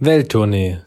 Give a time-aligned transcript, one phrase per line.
[0.00, 0.78] Welttournee,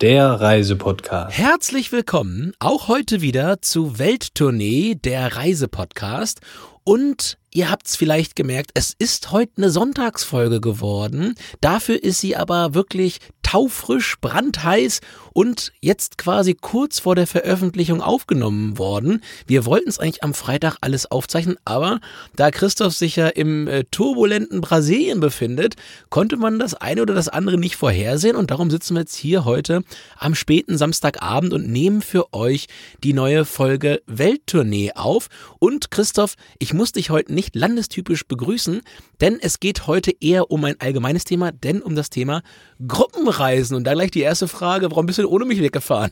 [0.00, 1.36] der Reisepodcast.
[1.36, 6.40] Herzlich willkommen auch heute wieder zu Welttournee, der Reisepodcast.
[6.84, 11.34] Und ihr habt's vielleicht gemerkt, es ist heute eine Sonntagsfolge geworden.
[11.60, 13.18] Dafür ist sie aber wirklich
[13.50, 15.00] taufrisch, brandheiß
[15.32, 19.22] und jetzt quasi kurz vor der Veröffentlichung aufgenommen worden.
[19.48, 21.98] Wir wollten es eigentlich am Freitag alles aufzeichnen, aber
[22.36, 25.74] da Christoph sich ja im äh, turbulenten Brasilien befindet,
[26.10, 29.44] konnte man das eine oder das andere nicht vorhersehen und darum sitzen wir jetzt hier
[29.44, 29.82] heute
[30.16, 32.68] am späten Samstagabend und nehmen für euch
[33.02, 35.26] die neue Folge Welttournee auf.
[35.58, 38.82] Und Christoph, ich muss dich heute nicht landestypisch begrüßen,
[39.20, 42.42] denn es geht heute eher um ein allgemeines Thema, denn um das Thema
[42.86, 43.76] Gruppenreisen.
[43.76, 46.10] Und da gleich die erste Frage, warum bist du ohne mich weggefahren?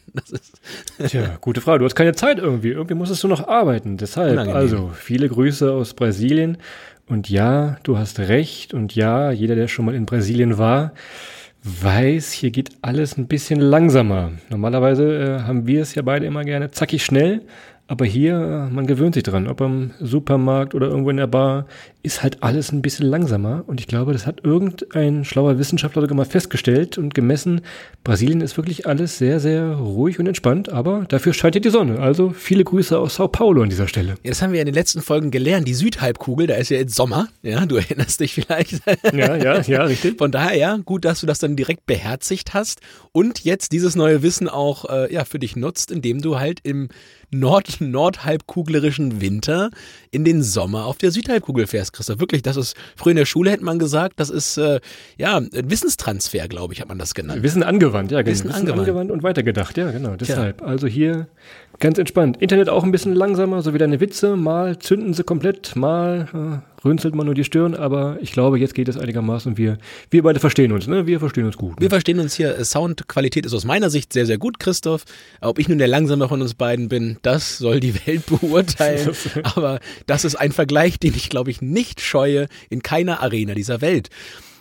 [1.06, 1.80] Tja, gute Frage.
[1.80, 2.70] Du hast keine Zeit irgendwie.
[2.70, 3.96] Irgendwie musstest du noch arbeiten.
[3.96, 4.56] Deshalb, Unangenehm.
[4.56, 6.58] also viele Grüße aus Brasilien.
[7.06, 8.74] Und ja, du hast recht.
[8.74, 10.92] Und ja, jeder, der schon mal in Brasilien war,
[11.64, 14.32] weiß, hier geht alles ein bisschen langsamer.
[14.50, 17.42] Normalerweise äh, haben wir es ja beide immer gerne zackig schnell.
[17.90, 21.66] Aber hier, man gewöhnt sich dran, ob am Supermarkt oder irgendwo in der Bar,
[22.02, 23.64] ist halt alles ein bisschen langsamer.
[23.66, 27.62] Und ich glaube, das hat irgendein schlauer Wissenschaftler sogar mal festgestellt und gemessen.
[28.04, 31.98] Brasilien ist wirklich alles sehr, sehr ruhig und entspannt, aber dafür scheint hier die Sonne.
[31.98, 34.16] Also viele Grüße aus Sao Paulo an dieser Stelle.
[34.22, 35.66] Ja, das haben wir in den letzten Folgen gelernt.
[35.66, 37.28] Die Südhalbkugel, da ist ja jetzt Sommer.
[37.42, 38.82] Ja, du erinnerst dich vielleicht.
[39.14, 40.18] Ja, ja, ja, richtig.
[40.18, 44.22] Von daher, ja, gut, dass du das dann direkt beherzigt hast und jetzt dieses neue
[44.22, 46.88] Wissen auch äh, ja, für dich nutzt, indem du halt im
[47.30, 49.70] Nord nordhalbkuglerischen Winter
[50.10, 52.20] in den Sommer auf der Südhalbkugel fährst, Christoph.
[52.20, 54.80] Wirklich, das ist, früher in der Schule hätte man gesagt, das ist, äh,
[55.16, 57.42] ja, ein Wissenstransfer, glaube ich, hat man das genannt.
[57.42, 58.30] Wissen angewandt, ja, genau.
[58.32, 58.80] Wissen, Wissen angewandt.
[58.80, 59.10] angewandt.
[59.10, 60.58] und weitergedacht, ja, genau, deshalb.
[60.58, 60.66] Tja.
[60.66, 61.28] Also hier
[61.78, 62.36] ganz entspannt.
[62.40, 64.36] Internet auch ein bisschen langsamer, so wie deine Witze.
[64.36, 68.74] Mal zünden sie komplett, mal äh, rünzelt man nur die Stirn, aber ich glaube, jetzt
[68.74, 69.78] geht es einigermaßen wir,
[70.10, 71.06] wir beide verstehen uns, ne?
[71.06, 71.76] Wir verstehen uns gut.
[71.76, 71.82] Ne?
[71.82, 72.64] Wir verstehen uns hier.
[72.64, 75.04] Soundqualität ist aus meiner Sicht sehr, sehr gut, Christoph.
[75.40, 79.10] Ob ich nun der Langsame von uns beiden bin, das soll die Welt beurteilen.
[79.42, 83.80] aber das ist ein Vergleich, den ich, glaube ich, nicht scheue in keiner Arena dieser
[83.80, 84.10] Welt.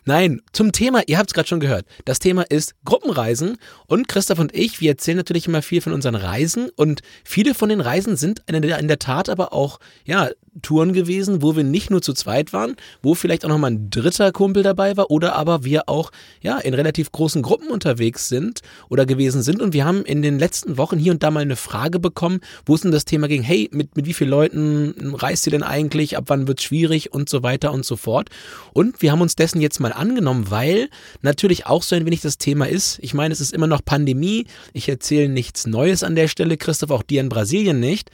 [0.08, 1.86] Nein, zum Thema, ihr habt es gerade schon gehört.
[2.06, 3.58] Das Thema ist Gruppenreisen.
[3.88, 6.70] Und Christoph und ich, wir erzählen natürlich immer viel von unseren Reisen.
[6.78, 10.30] Und viele von den Reisen sind in der Tat aber auch, ja,
[10.62, 13.90] Touren gewesen, wo wir nicht nur zu zweit waren, wo vielleicht auch noch mal ein
[13.90, 18.62] dritter Kumpel dabei war oder aber wir auch ja in relativ großen Gruppen unterwegs sind
[18.90, 19.62] oder gewesen sind.
[19.62, 22.76] Und wir haben in den letzten Wochen hier und da mal eine Frage bekommen, wo
[22.76, 26.18] es denn das Thema ging, hey, mit, mit wie vielen Leuten reist ihr denn eigentlich,
[26.18, 27.14] ab wann wird es schwierig?
[27.14, 28.30] Und so weiter und so fort.
[28.74, 30.90] Und wir haben uns dessen jetzt mal angenommen, weil
[31.22, 34.48] natürlich auch so ein wenig das Thema ist, ich meine, es ist immer noch Pandemie,
[34.74, 38.12] ich erzähle nichts Neues an der Stelle, Christoph, auch dir in Brasilien nicht,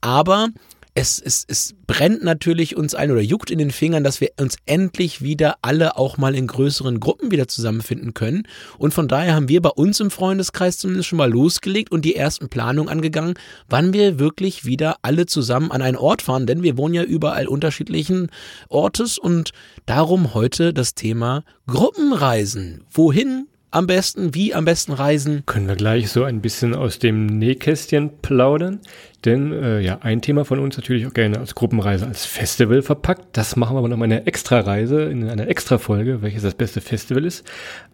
[0.00, 0.48] aber
[0.94, 4.56] es, es, es brennt natürlich uns ein oder juckt in den Fingern, dass wir uns
[4.66, 8.46] endlich wieder alle auch mal in größeren Gruppen wieder zusammenfinden können.
[8.76, 12.14] Und von daher haben wir bei uns im Freundeskreis zumindest schon mal losgelegt und die
[12.14, 13.34] ersten Planungen angegangen,
[13.68, 17.48] wann wir wirklich wieder alle zusammen an einen Ort fahren, denn wir wohnen ja überall
[17.48, 18.28] unterschiedlichen
[18.68, 19.52] Ortes und
[19.86, 22.84] darum heute das Thema Gruppenreisen.
[22.90, 25.42] Wohin am besten, wie am besten reisen?
[25.46, 28.80] Können wir gleich so ein bisschen aus dem Nähkästchen plaudern?
[29.24, 33.36] Denn äh, ja, ein Thema von uns natürlich auch gerne als Gruppenreise als Festival verpackt.
[33.36, 37.24] Das machen wir aber noch mal eine Extra-Reise in einer Extra-Folge, welches das beste Festival
[37.24, 37.44] ist.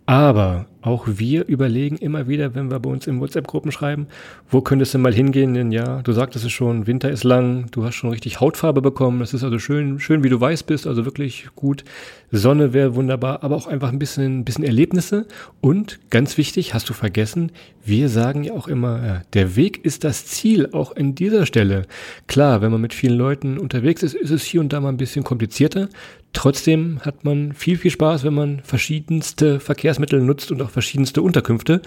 [0.08, 4.06] Aber auch wir überlegen immer wieder, wenn wir bei uns in WhatsApp-Gruppen schreiben,
[4.48, 5.52] wo könntest du mal hingehen?
[5.52, 9.20] Denn ja, du sagtest es schon, Winter ist lang, du hast schon richtig Hautfarbe bekommen.
[9.20, 11.84] Das ist also schön, schön, wie du weiß bist, also wirklich gut.
[12.30, 15.26] Sonne wäre wunderbar, aber auch einfach ein bisschen, bisschen Erlebnisse.
[15.60, 17.52] Und ganz wichtig, hast du vergessen,
[17.84, 21.82] wir sagen ja auch immer, ja, der Weg ist das Ziel, auch in dieser Stelle.
[22.28, 24.96] Klar, wenn man mit vielen Leuten unterwegs ist, ist es hier und da mal ein
[24.96, 25.88] bisschen komplizierter.
[26.34, 31.80] Trotzdem hat man viel, viel Spaß, wenn man verschiedenste Verkehrsmittel nutzt und auch verschiedenste Unterkünfte.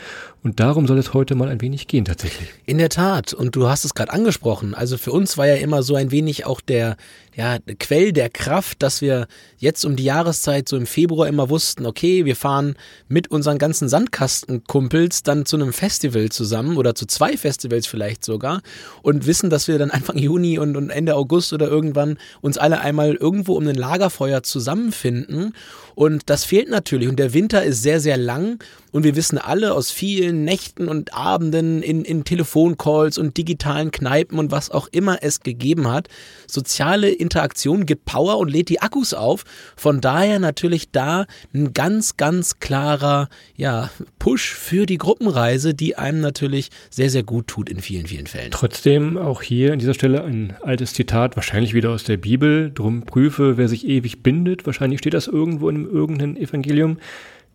[0.44, 2.50] Und darum soll es heute mal ein wenig gehen tatsächlich.
[2.66, 3.34] In der Tat.
[3.34, 4.74] Und du hast es gerade angesprochen.
[4.74, 6.98] Also für uns war ja immer so ein wenig auch der,
[7.36, 9.28] ja, Quell der Kraft, dass wir
[9.58, 12.76] jetzt um die Jahreszeit so im Februar immer wussten, okay, wir fahren
[13.08, 18.62] mit unseren ganzen Sandkastenkumpels dann zu einem Festival zusammen oder zu zwei Festivals vielleicht sogar
[19.02, 22.82] und wissen, dass wir dann Anfang Juni und, und Ende August oder irgendwann uns alle
[22.82, 25.54] einmal irgendwo um ein Lagerfeuer zusammenfinden
[25.96, 27.10] und das fehlt natürlich.
[27.10, 28.64] Und der Winter ist sehr, sehr lang.
[28.92, 34.38] Und wir wissen alle aus vielen Nächten und Abenden in, in Telefoncalls und digitalen Kneipen
[34.38, 36.10] und was auch immer es gegeben hat.
[36.46, 39.44] Soziale Interaktion gibt Power und lädt die Akkus auf.
[39.78, 43.90] Von daher natürlich da ein ganz, ganz klarer, ja,
[44.22, 48.52] Push für die Gruppenreise, die einem natürlich sehr, sehr gut tut in vielen, vielen Fällen.
[48.52, 52.70] Trotzdem auch hier an dieser Stelle ein altes Zitat, wahrscheinlich wieder aus der Bibel.
[52.72, 54.68] Drum prüfe, wer sich ewig bindet.
[54.68, 57.00] Wahrscheinlich steht das irgendwo in irgendeinem Evangelium.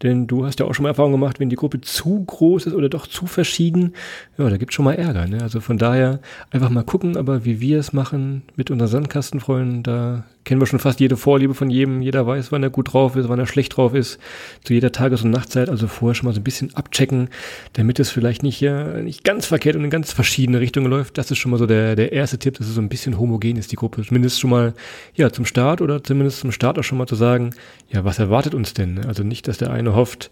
[0.02, 2.74] Denn du hast ja auch schon mal Erfahrung gemacht, wenn die Gruppe zu groß ist
[2.74, 3.94] oder doch zu verschieden,
[4.36, 5.28] ja, da gibt schon mal Ärger.
[5.28, 5.42] Ne?
[5.42, 6.18] Also von daher
[6.50, 10.78] einfach mal gucken, aber wie wir es machen mit unseren Sandkastenfreunden, da kennen wir schon
[10.78, 12.00] fast jede Vorliebe von jedem.
[12.00, 14.18] Jeder weiß, wann er gut drauf ist, wann er schlecht drauf ist,
[14.64, 15.68] zu jeder Tages- und Nachtzeit.
[15.68, 17.28] Also vorher schon mal so ein bisschen abchecken,
[17.72, 21.18] damit es vielleicht nicht, ja, nicht ganz verkehrt und in ganz verschiedene Richtungen läuft.
[21.18, 23.56] Das ist schon mal so der, der erste Tipp, dass es so ein bisschen homogen
[23.56, 24.02] ist, die Gruppe.
[24.02, 24.72] Zumindest schon mal,
[25.14, 27.50] ja, zum Start oder zumindest zum Start auch schon mal zu sagen,
[27.90, 29.04] ja, was erwartet uns denn?
[29.04, 30.30] Also nicht, dass der eine hofft,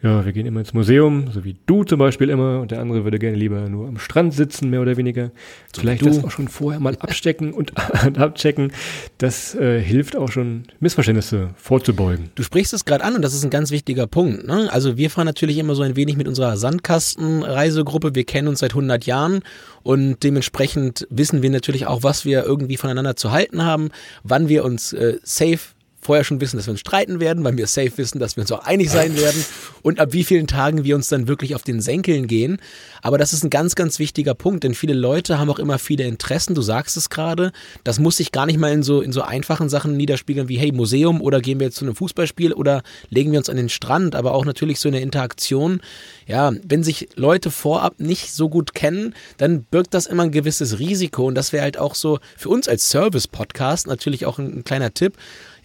[0.00, 3.02] ja, wir gehen immer ins Museum, so wie du zum Beispiel immer, und der andere
[3.02, 5.32] würde gerne lieber nur am Strand sitzen, mehr oder weniger.
[5.74, 7.72] So Vielleicht das auch schon vorher mal abstecken und
[8.16, 8.72] abchecken.
[9.18, 12.30] Das äh, hilft auch schon, Missverständnisse vorzubeugen.
[12.36, 14.46] Du sprichst es gerade an und das ist ein ganz wichtiger Punkt.
[14.46, 14.72] Ne?
[14.72, 18.14] Also wir fahren natürlich immer so ein wenig mit unserer Sandkastenreisegruppe.
[18.14, 19.40] Wir kennen uns seit 100 Jahren
[19.82, 23.90] und dementsprechend wissen wir natürlich auch, was wir irgendwie voneinander zu halten haben,
[24.22, 25.58] wann wir uns äh, safe
[26.00, 28.52] vorher schon wissen, dass wir uns streiten werden, weil wir safe wissen, dass wir uns
[28.52, 29.44] auch einig sein werden
[29.82, 32.58] und ab wie vielen Tagen wir uns dann wirklich auf den Senkeln gehen.
[33.02, 36.04] Aber das ist ein ganz, ganz wichtiger Punkt, denn viele Leute haben auch immer viele
[36.04, 36.54] Interessen.
[36.54, 37.52] Du sagst es gerade.
[37.84, 40.72] Das muss sich gar nicht mal in so, in so einfachen Sachen niederspiegeln wie, hey,
[40.72, 44.14] Museum oder gehen wir jetzt zu einem Fußballspiel oder legen wir uns an den Strand,
[44.14, 45.80] aber auch natürlich so eine Interaktion.
[46.26, 50.78] Ja, wenn sich Leute vorab nicht so gut kennen, dann birgt das immer ein gewisses
[50.78, 54.64] Risiko und das wäre halt auch so für uns als Service-Podcast natürlich auch ein, ein
[54.64, 55.16] kleiner Tipp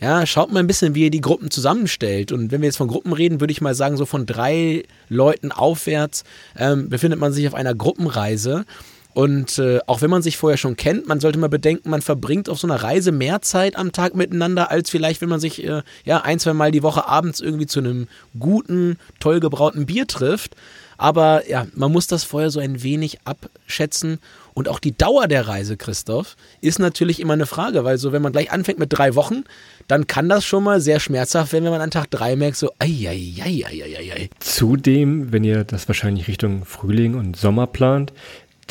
[0.04, 2.34] ja, schaut mal ein bisschen, wie ihr die Gruppen zusammenstellt.
[2.34, 5.54] Und wenn wir jetzt von Gruppen reden, würde ich mal sagen, so von drei Leuten
[5.54, 6.26] aufwärts
[6.58, 8.66] ähm, befindet man sich auf einer Gruppenreise.
[9.14, 12.50] Und äh, auch wenn man sich vorher schon kennt, man sollte mal bedenken, man verbringt
[12.50, 15.84] auf so einer Reise mehr Zeit am Tag miteinander, als vielleicht, wenn man sich äh,
[16.04, 18.08] ja ein, zwei Mal die Woche abends irgendwie zu einem
[18.38, 20.58] guten, toll gebrauten Bier trifft.
[20.98, 24.20] Aber ja, man muss das vorher so ein wenig abschätzen.
[24.54, 28.22] Und auch die Dauer der Reise, Christoph, ist natürlich immer eine Frage, weil so, wenn
[28.22, 29.44] man gleich anfängt mit drei Wochen,
[29.88, 32.72] dann kann das schon mal sehr schmerzhaft werden, wenn man an Tag drei merkt, so,
[32.80, 34.30] ei.
[34.40, 38.14] Zudem, wenn ihr das wahrscheinlich Richtung Frühling und Sommer plant,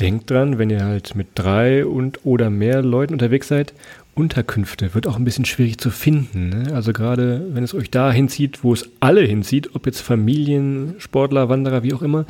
[0.00, 3.75] denkt dran, wenn ihr halt mit drei und oder mehr Leuten unterwegs seid,
[4.14, 6.50] Unterkünfte wird auch ein bisschen schwierig zu finden.
[6.50, 6.75] Ne?
[6.75, 11.49] Also gerade wenn es euch da hinzieht, wo es alle hinzieht, ob jetzt Familien, Sportler,
[11.49, 12.26] Wanderer, wie auch immer,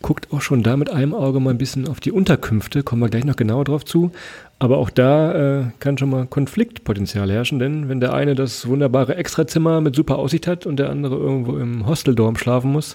[0.00, 3.08] guckt auch schon da mit einem Auge mal ein bisschen auf die Unterkünfte, kommen wir
[3.08, 4.12] gleich noch genauer drauf zu.
[4.60, 9.16] Aber auch da äh, kann schon mal Konfliktpotenzial herrschen, denn wenn der eine das wunderbare
[9.16, 12.94] Extrazimmer mit super Aussicht hat und der andere irgendwo im Hosteldorm schlafen muss,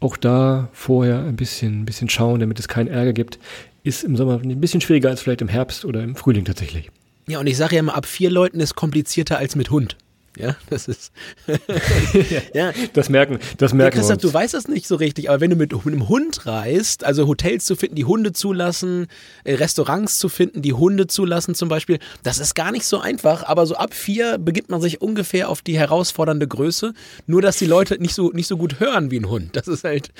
[0.00, 3.38] auch da vorher ein bisschen, ein bisschen schauen, damit es keinen Ärger gibt,
[3.82, 6.90] ist im Sommer ein bisschen schwieriger als vielleicht im Herbst oder im Frühling tatsächlich.
[7.28, 9.96] Ja, und ich sage ja immer, ab vier Leuten ist komplizierter als mit Hund.
[10.38, 11.12] Ja, das ist.
[12.54, 12.72] ja.
[12.92, 15.56] Das merken, das merken ja, Christoph, du weißt das nicht so richtig, aber wenn du
[15.56, 19.08] mit, einem Hund reist, also Hotels zu finden, die Hunde zulassen,
[19.44, 23.44] äh, Restaurants zu finden, die Hunde zulassen zum Beispiel, das ist gar nicht so einfach,
[23.44, 26.94] aber so ab vier begibt man sich ungefähr auf die herausfordernde Größe,
[27.26, 29.56] nur dass die Leute nicht so, nicht so gut hören wie ein Hund.
[29.56, 30.10] Das ist halt.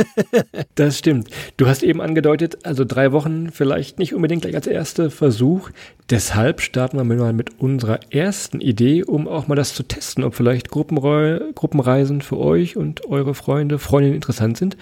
[0.74, 1.30] das stimmt.
[1.56, 5.70] Du hast eben angedeutet, also drei Wochen vielleicht nicht unbedingt gleich als erster Versuch.
[6.10, 10.34] Deshalb starten wir mal mit unserer ersten Idee, um auch mal das zu testen, ob
[10.34, 14.76] vielleicht Gruppenre Gruppenreisen für euch und eure Freunde, Freundinnen interessant sind.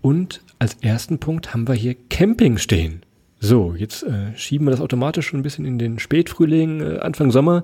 [0.00, 3.02] Und als ersten Punkt haben wir hier Camping stehen.
[3.40, 7.30] So, jetzt äh, schieben wir das automatisch schon ein bisschen in den Spätfrühling, äh, Anfang
[7.30, 7.62] Sommer.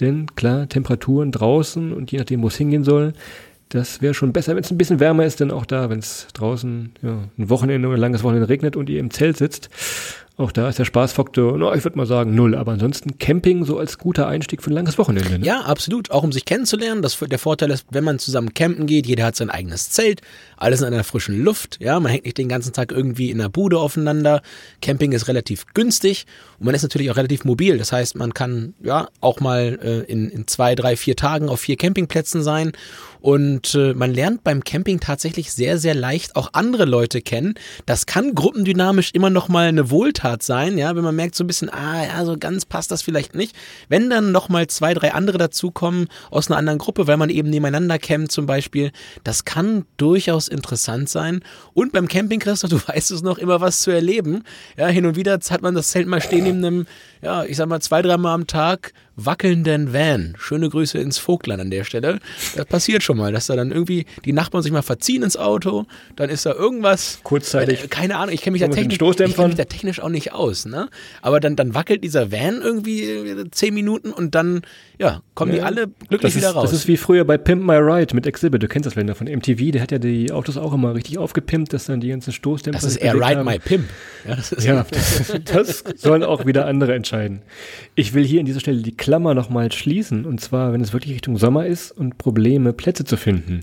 [0.00, 3.14] Denn klar, Temperaturen draußen und je nachdem, wo es hingehen soll,
[3.70, 6.28] das wäre schon besser, wenn es ein bisschen wärmer ist, denn auch da, wenn es
[6.34, 9.70] draußen ja, ein Wochenende oder ein langes Wochenende regnet und ihr im Zelt sitzt
[10.38, 12.54] auch da ist der Spaßfaktor, no, ich würde mal sagen, null.
[12.54, 15.38] Aber ansonsten Camping so als guter Einstieg für ein langes Wochenende.
[15.38, 15.46] Ne?
[15.46, 16.10] Ja, absolut.
[16.10, 17.00] Auch um sich kennenzulernen.
[17.00, 20.20] Das, der Vorteil ist, wenn man zusammen campen geht, jeder hat sein eigenes Zelt,
[20.58, 21.78] alles in einer frischen Luft.
[21.80, 24.42] Ja, man hängt nicht den ganzen Tag irgendwie in der Bude aufeinander.
[24.82, 26.26] Camping ist relativ günstig
[26.58, 27.78] und man ist natürlich auch relativ mobil.
[27.78, 31.60] Das heißt, man kann ja auch mal äh, in, in zwei, drei, vier Tagen auf
[31.60, 32.72] vier Campingplätzen sein
[33.20, 37.54] und äh, man lernt beim Camping tatsächlich sehr, sehr leicht auch andere Leute kennen.
[37.86, 41.46] Das kann gruppendynamisch immer noch mal eine Wohltat sein, ja, wenn man merkt so ein
[41.46, 43.54] bisschen, ah, ja, so ganz passt das vielleicht nicht.
[43.88, 47.50] Wenn dann noch mal zwei, drei andere dazukommen aus einer anderen Gruppe, weil man eben
[47.50, 48.92] nebeneinander campt zum Beispiel,
[49.24, 51.40] das kann durchaus interessant sein.
[51.74, 54.42] Und beim Camping, Christoph, du weißt es noch, immer was zu erleben.
[54.76, 56.86] Ja, hin und wieder hat man das Zelt mal stehen neben einem,
[57.22, 60.34] ja, ich sag mal zwei, dreimal am Tag wackelnden Van.
[60.38, 62.20] Schöne Grüße ins Vogtland an der Stelle.
[62.54, 65.86] Das passiert schon mal, dass da dann irgendwie die Nachbarn sich mal verziehen ins Auto,
[66.16, 67.20] dann ist da irgendwas.
[67.22, 67.84] Kurzzeitig.
[67.84, 70.32] Äh, keine Ahnung, ich kenne mich, da technisch, ich kenn mich da technisch auch nicht
[70.32, 70.88] aus, ne?
[71.22, 74.62] Aber dann, dann wackelt dieser Van irgendwie äh, zehn Minuten und dann,
[74.98, 76.70] ja, kommen ja, die alle glücklich wieder raus.
[76.70, 78.62] Das ist wie früher bei Pimp My Ride mit Exhibit.
[78.62, 81.72] Du kennst das Länder von MTV, der hat ja die Autos auch immer richtig aufgepimpt,
[81.72, 82.80] dass dann die ganzen Stoßdämpfer.
[82.80, 83.44] Das ist eher Ride haben.
[83.44, 83.88] My Pimp.
[84.26, 84.86] Ja, das, ja,
[85.44, 87.42] das sollen auch wieder andere entscheiden.
[87.94, 90.24] Ich will hier an dieser Stelle die Klammer nochmal schließen.
[90.24, 93.60] Und zwar, wenn es wirklich Richtung Sommer ist und Probleme, Plätze zu finden.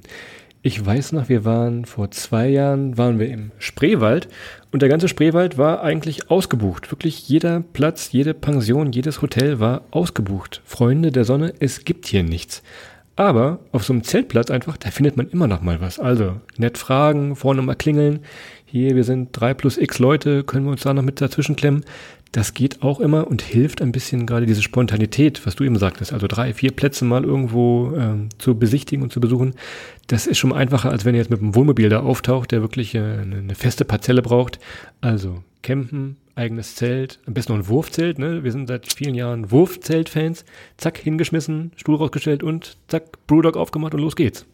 [0.62, 4.30] Ich weiß noch, wir waren vor zwei Jahren, waren wir im Spreewald
[4.72, 6.94] und der ganze Spreewald war eigentlich ausgebucht.
[6.94, 10.62] Wirklich jeder Platz, jede Pension, jedes Hotel war ausgebucht.
[10.64, 12.64] Freunde der Sonne, es gibt hier nichts.
[13.18, 16.00] Aber auf so einem Zeltplatz einfach, da findet man immer noch mal was.
[16.00, 18.20] Also nett fragen, vorne mal klingeln.
[18.64, 21.84] Hier, wir sind drei plus x Leute, können wir uns da noch mit dazwischen klemmen?
[22.34, 26.12] Das geht auch immer und hilft ein bisschen gerade diese Spontanität, was du eben sagtest,
[26.14, 29.54] also drei, vier Plätze mal irgendwo ähm, zu besichtigen und zu besuchen.
[30.08, 32.96] Das ist schon einfacher, als wenn ihr jetzt mit einem Wohnmobil da auftaucht, der wirklich
[32.96, 34.60] äh, eine, feste Parzelle braucht.
[35.00, 38.44] Also campen, eigenes Zelt, am besten noch ein Wurfzelt, ne?
[38.44, 40.44] Wir sind seit vielen Jahren Wurfzelt-Fans.
[40.78, 44.48] Zack, hingeschmissen, Stuhl rausgestellt und zack, Brewdog aufgemacht und los geht's.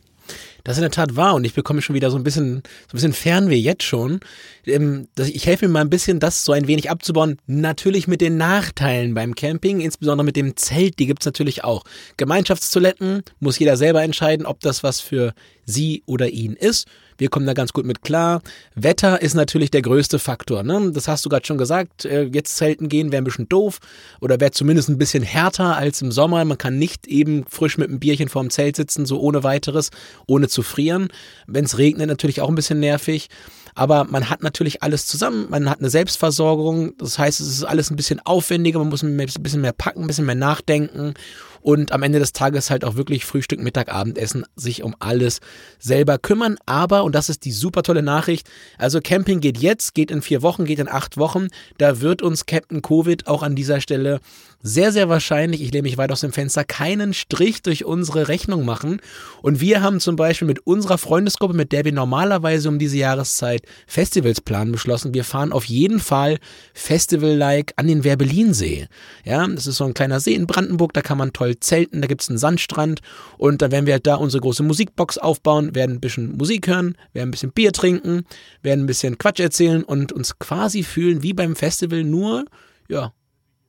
[0.63, 2.93] Das ist in der Tat wahr und ich bekomme schon wieder so ein bisschen, so
[2.93, 4.19] ein bisschen Fernweh jetzt schon.
[4.65, 7.37] Ähm, ich helfe mir mal ein bisschen, das so ein wenig abzubauen.
[7.47, 11.83] Natürlich mit den Nachteilen beim Camping, insbesondere mit dem Zelt, die gibt's natürlich auch.
[12.17, 15.33] Gemeinschaftstoiletten muss jeder selber entscheiden, ob das was für
[15.65, 16.87] sie oder ihn ist.
[17.19, 18.41] Wir kommen da ganz gut mit klar.
[18.75, 20.63] Wetter ist natürlich der größte Faktor.
[20.63, 20.91] Ne?
[20.93, 22.05] Das hast du gerade schon gesagt.
[22.05, 23.79] Äh, jetzt zelten gehen wäre ein bisschen doof
[24.21, 26.43] oder wäre zumindest ein bisschen härter als im Sommer.
[26.45, 29.91] Man kann nicht eben frisch mit einem Bierchen vorm Zelt sitzen, so ohne weiteres,
[30.27, 31.09] ohne zu frieren.
[31.45, 33.29] Wenn es regnet, natürlich auch ein bisschen nervig.
[33.75, 35.47] Aber man hat natürlich alles zusammen.
[35.49, 36.97] Man hat eine Selbstversorgung.
[36.97, 38.79] Das heißt, es ist alles ein bisschen aufwendiger.
[38.79, 41.15] Man muss ein bisschen mehr packen, ein bisschen mehr nachdenken
[41.61, 45.39] und am Ende des Tages halt auch wirklich Frühstück, Mittag, Abendessen, sich um alles
[45.79, 46.57] selber kümmern.
[46.65, 50.41] Aber, und das ist die super tolle Nachricht, also Camping geht jetzt, geht in vier
[50.41, 51.47] Wochen, geht in acht Wochen.
[51.77, 54.19] Da wird uns Captain Covid auch an dieser Stelle
[54.61, 58.65] sehr, sehr wahrscheinlich, ich lehne mich weit aus dem Fenster, keinen Strich durch unsere Rechnung
[58.65, 58.99] machen.
[59.41, 63.61] Und wir haben zum Beispiel mit unserer Freundesgruppe, mit der wir normalerweise um diese Jahreszeit
[63.87, 66.39] Festivals planen, beschlossen, wir fahren auf jeden Fall
[66.73, 68.87] Festival-like an den Werbelinsee.
[69.23, 72.07] Ja, das ist so ein kleiner See in Brandenburg, da kann man toll zelten, da
[72.07, 72.99] gibt es einen Sandstrand
[73.37, 76.97] und da werden wir halt da unsere große Musikbox aufbauen, werden ein bisschen Musik hören,
[77.13, 78.25] werden ein bisschen Bier trinken,
[78.61, 82.45] werden ein bisschen Quatsch erzählen und uns quasi fühlen wie beim Festival, nur,
[82.89, 83.13] ja,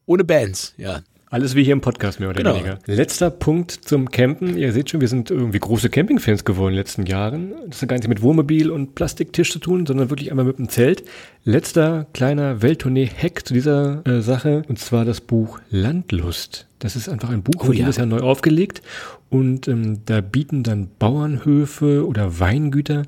[0.06, 1.02] ohne Bands, ja.
[1.32, 2.56] Alles wie hier im Podcast, mehr oder genau.
[2.56, 2.80] weniger.
[2.86, 4.58] Letzter Punkt zum Campen.
[4.58, 7.54] Ihr seht schon, wir sind irgendwie große Campingfans geworden in den letzten Jahren.
[7.68, 10.68] Das hat gar nichts mit Wohnmobil und Plastiktisch zu tun, sondern wirklich einmal mit dem
[10.68, 11.04] Zelt.
[11.44, 16.66] Letzter kleiner Welttournee-Hack zu dieser äh, Sache, und zwar das Buch Landlust.
[16.80, 18.02] Das ist einfach ein Buch, oh, jedes ja.
[18.02, 18.82] Jahr neu aufgelegt.
[19.28, 23.04] Und ähm, da bieten dann Bauernhöfe oder Weingüter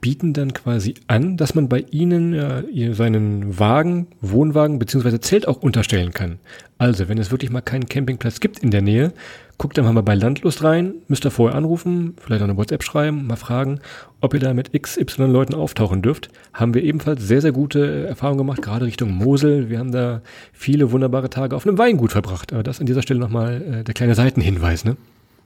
[0.00, 5.62] bieten dann quasi an, dass man bei ihnen äh, seinen Wagen, Wohnwagen beziehungsweise Zelt auch
[5.62, 6.38] unterstellen kann.
[6.78, 9.12] Also, wenn es wirklich mal keinen Campingplatz gibt in der Nähe,
[9.58, 13.26] guckt dann mal bei Landlust rein, müsst ihr vorher anrufen, vielleicht auch eine WhatsApp schreiben,
[13.26, 13.80] mal fragen,
[14.20, 16.28] ob ihr da mit XY Leuten auftauchen dürft.
[16.52, 19.70] Haben wir ebenfalls sehr, sehr gute Erfahrungen gemacht, gerade Richtung Mosel.
[19.70, 20.20] Wir haben da
[20.52, 22.52] viele wunderbare Tage auf einem Weingut verbracht.
[22.52, 24.96] Aber das an dieser Stelle nochmal äh, der kleine Seitenhinweis, ne?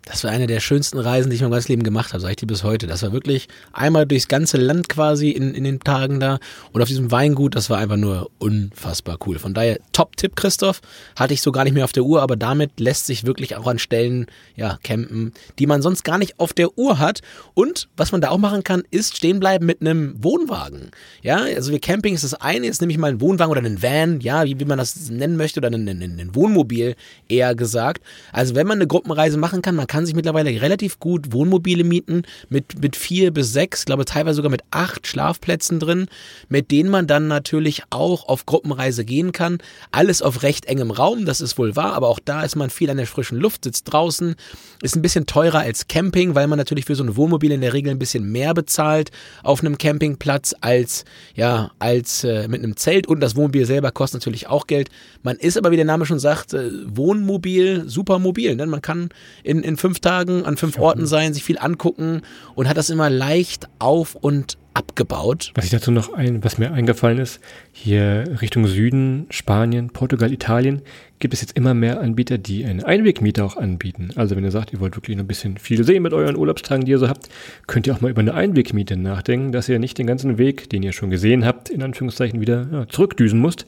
[0.07, 2.37] Das war eine der schönsten Reisen, die ich mein ganzes Leben gemacht habe, sage ich
[2.37, 2.87] dir bis heute.
[2.87, 6.39] Das war wirklich einmal durchs ganze Land quasi in, in den Tagen da
[6.73, 9.39] und auf diesem Weingut, das war einfach nur unfassbar cool.
[9.39, 10.81] Von daher Top-Tipp, Christoph,
[11.17, 13.67] hatte ich so gar nicht mehr auf der Uhr, aber damit lässt sich wirklich auch
[13.67, 14.27] an Stellen,
[14.57, 17.21] ja, campen, die man sonst gar nicht auf der Uhr hat.
[17.53, 20.93] Und was man da auch machen kann, ist stehen bleiben mit einem Wohnwagen.
[21.23, 23.83] Ja, also wir Camping ist das eine, jetzt nehme ich mal einen Wohnwagen oder einen
[23.83, 26.97] Van, ja, wie, wie man das nennen möchte, oder einen, einen, einen Wohnmobil
[27.29, 28.03] eher gesagt.
[28.33, 32.23] Also wenn man eine Gruppenreise machen kann, man kann sich mittlerweile relativ gut Wohnmobile mieten
[32.49, 36.07] mit, mit vier bis sechs, glaube teilweise sogar mit acht Schlafplätzen drin,
[36.49, 39.59] mit denen man dann natürlich auch auf Gruppenreise gehen kann.
[39.91, 42.89] Alles auf recht engem Raum, das ist wohl wahr, aber auch da ist man viel
[42.89, 44.37] an der frischen Luft, sitzt draußen,
[44.81, 47.73] ist ein bisschen teurer als Camping, weil man natürlich für so ein Wohnmobil in der
[47.73, 49.11] Regel ein bisschen mehr bezahlt
[49.43, 51.05] auf einem Campingplatz als,
[51.35, 54.89] ja, als äh, mit einem Zelt und das Wohnmobil selber kostet natürlich auch Geld.
[55.25, 59.09] Man ist aber, wie der Name schon sagt, äh, Wohnmobil, super mobil, denn man kann
[59.43, 62.23] in, in fünf Tagen an fünf Orten sein, sich viel angucken
[62.55, 65.53] und hat das immer leicht auf und abgebaut.
[65.57, 67.41] Was ich dazu noch ein, was mir eingefallen ist,
[67.73, 70.83] hier Richtung Süden, Spanien, Portugal, Italien,
[71.19, 74.11] gibt es jetzt immer mehr Anbieter, die eine Einwegmiete auch anbieten.
[74.15, 76.85] Also wenn ihr sagt, ihr wollt wirklich noch ein bisschen viel sehen mit euren Urlaubstagen,
[76.85, 77.29] die ihr so habt,
[77.67, 80.83] könnt ihr auch mal über eine Einwegmiete nachdenken, dass ihr nicht den ganzen Weg, den
[80.83, 83.67] ihr schon gesehen habt, in Anführungszeichen wieder ja, zurückdüsen müsst,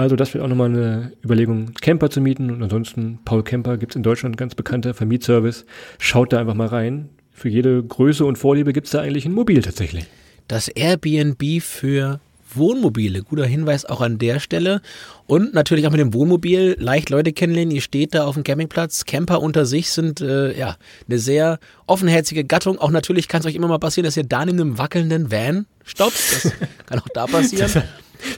[0.00, 2.50] also das wird auch nochmal eine Überlegung, Camper zu mieten.
[2.50, 5.66] Und ansonsten, Paul Camper gibt es in Deutschland ganz bekannter Vermietservice.
[5.98, 7.10] Schaut da einfach mal rein.
[7.32, 10.06] Für jede Größe und Vorliebe gibt es da eigentlich ein Mobil tatsächlich.
[10.48, 12.20] Das Airbnb für
[12.54, 13.22] Wohnmobile.
[13.22, 14.80] Guter Hinweis auch an der Stelle.
[15.26, 17.74] Und natürlich auch mit dem Wohnmobil leicht Leute kennenlernen.
[17.74, 19.04] Ihr steht da auf dem Campingplatz.
[19.04, 20.76] Camper unter sich sind äh, ja
[21.08, 22.78] eine sehr offenherzige Gattung.
[22.78, 25.66] Auch natürlich kann es euch immer mal passieren, dass ihr da in einem wackelnden Van
[25.84, 26.44] stoppt.
[26.44, 26.52] Das
[26.86, 27.70] kann auch da passieren.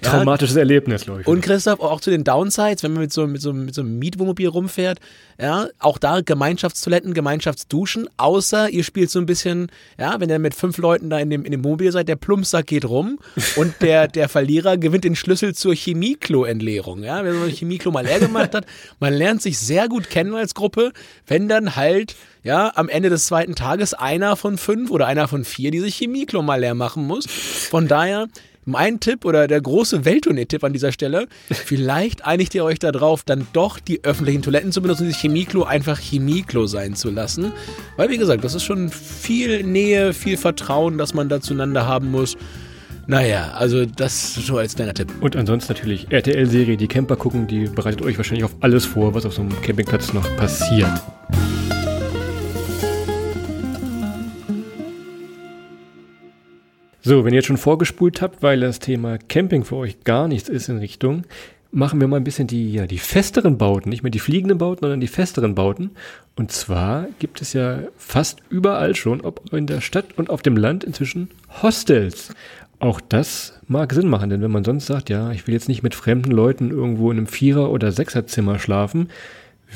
[0.03, 1.27] Traumatisches Erlebnis, glaube ich.
[1.27, 3.99] Und Christoph, auch zu den Downsides, wenn man mit so, mit so, mit so einem
[3.99, 4.99] Mietwohnmobil rumfährt,
[5.41, 10.55] ja, auch da Gemeinschaftstoiletten, Gemeinschaftsduschen, außer ihr spielt so ein bisschen, ja, wenn ihr mit
[10.55, 13.19] fünf Leuten da in dem, in dem Wohnmobil seid, der Plumpsack geht rum
[13.57, 18.05] und der, der Verlierer gewinnt den Schlüssel zur Chemieklo-Entleerung, ja, wenn man ein Chemieklo mal
[18.05, 18.67] leer gemacht hat.
[19.01, 20.93] Man lernt sich sehr gut kennen als Gruppe,
[21.27, 25.45] wenn dann halt ja, am Ende des zweiten Tages einer von fünf oder einer von
[25.45, 27.27] vier diese Chemieklo mal leer machen muss.
[27.27, 28.29] Von daher,
[28.65, 33.47] mein Tipp oder der große Welttournee-Tipp an dieser Stelle, vielleicht einigt ihr euch darauf, dann
[33.53, 37.53] doch die öffentlichen Toiletten zu benutzen, dieses Chemieklo einfach Chemieklo sein zu lassen.
[37.97, 42.11] Weil, wie gesagt, das ist schon viel Nähe, viel Vertrauen, das man da zueinander haben
[42.11, 42.37] muss.
[43.07, 45.13] Naja, also das so als kleiner Tipp.
[45.21, 49.27] Und ansonsten natürlich RTL-Serie, die Camper gucken, die bereitet euch wahrscheinlich auf alles vor, was
[49.27, 51.03] auf so einem Campingplatz noch passiert.
[57.05, 60.49] So, wenn ihr jetzt schon vorgespult habt, weil das Thema Camping für euch gar nichts
[60.49, 61.25] ist in Richtung,
[61.73, 64.83] machen wir mal ein bisschen die, ja, die festeren Bauten, nicht mehr die fliegenden Bauten,
[64.83, 65.91] sondern die festeren Bauten.
[66.37, 70.57] Und zwar gibt es ja fast überall schon, ob in der Stadt und auf dem
[70.57, 71.29] Land inzwischen
[71.61, 72.33] Hostels.
[72.79, 75.83] Auch das mag Sinn machen, denn wenn man sonst sagt, ja, ich will jetzt nicht
[75.83, 79.09] mit fremden Leuten irgendwo in einem Vierer- oder Sechserzimmer schlafen,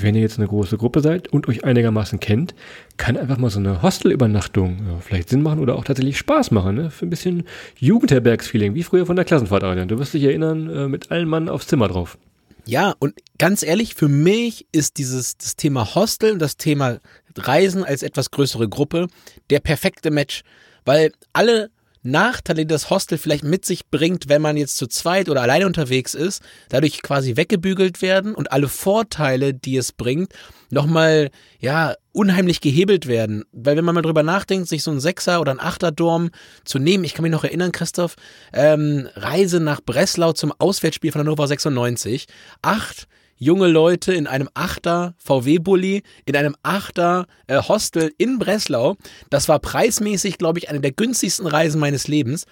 [0.01, 2.55] wenn ihr jetzt eine große Gruppe seid und euch einigermaßen kennt,
[2.97, 6.77] kann einfach mal so eine Hostelübernachtung ja, vielleicht Sinn machen oder auch tatsächlich Spaß machen.
[6.77, 6.91] Ne?
[6.91, 7.45] Für ein bisschen
[7.79, 9.89] Jugendherbergsfeeling, wie früher von der Klassenfahrt, Adrian.
[9.89, 12.19] Du wirst dich erinnern, äh, mit allen Mann aufs Zimmer drauf.
[12.67, 16.99] Ja, und ganz ehrlich, für mich ist dieses das Thema Hostel und das Thema
[17.37, 19.07] Reisen als etwas größere Gruppe
[19.51, 20.43] der perfekte Match,
[20.85, 21.71] weil alle
[22.07, 25.67] Nachteile, die das Hostel vielleicht mit sich bringt, wenn man jetzt zu zweit oder alleine
[25.67, 30.33] unterwegs ist, dadurch quasi weggebügelt werden und alle Vorteile, die es bringt,
[30.71, 33.45] nochmal, ja, unheimlich gehebelt werden.
[33.53, 36.31] Weil wenn man mal drüber nachdenkt, sich so ein Sechser oder ein Achter-Dorm
[36.65, 38.17] zu nehmen, ich kann mich noch erinnern, Christoph,
[38.53, 42.27] ähm, Reise nach Breslau zum Auswärtsspiel von Hannover 96,
[42.63, 48.97] acht junge Leute in einem Achter VW-Bully, in einem Achter äh, Hostel in Breslau.
[49.31, 52.47] Das war preismäßig, glaube ich, eine der günstigsten Reisen meines Lebens.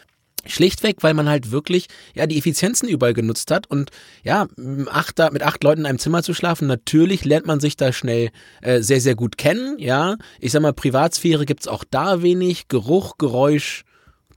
[0.46, 3.90] Schlichtweg, weil man halt wirklich ja die Effizienzen überall genutzt hat und
[4.22, 4.46] ja
[4.90, 6.68] acht, mit acht Leuten in einem Zimmer zu schlafen.
[6.68, 9.78] Natürlich lernt man sich da schnell äh, sehr sehr gut kennen.
[9.78, 12.68] Ja, ich sag mal Privatsphäre gibt's auch da wenig.
[12.68, 13.84] Geruch, Geräusch,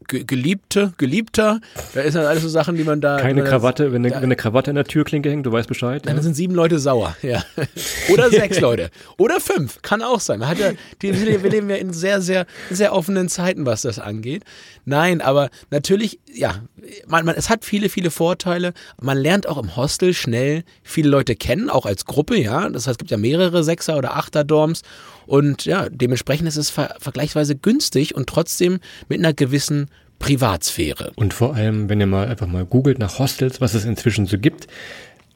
[0.07, 1.59] Geliebte, Geliebter,
[1.93, 3.17] da ist halt alles so Sachen, die man da.
[3.17, 6.05] Keine man Krawatte, wenn eine, wenn eine Krawatte in der Türklinke hängt, du weißt Bescheid.
[6.05, 6.21] Dann ja.
[6.21, 7.43] sind sieben Leute sauer, ja.
[8.13, 8.89] Oder sechs Leute.
[9.17, 10.39] Oder fünf, kann auch sein.
[10.39, 13.99] Man hat ja, die, wir leben ja in sehr, sehr, sehr offenen Zeiten, was das
[13.99, 14.43] angeht.
[14.85, 16.61] Nein, aber natürlich, ja,
[17.07, 18.73] man, man, es hat viele, viele Vorteile.
[19.01, 22.69] Man lernt auch im Hostel schnell viele Leute kennen, auch als Gruppe, ja.
[22.69, 24.81] Das heißt, es gibt ja mehrere Sechser- oder Achter-Dorms.
[25.25, 31.11] Und ja, dementsprechend ist es ver vergleichsweise günstig und trotzdem mit einer gewissen Privatsphäre.
[31.15, 34.37] Und vor allem, wenn ihr mal einfach mal googelt nach Hostels, was es inzwischen so
[34.37, 34.67] gibt.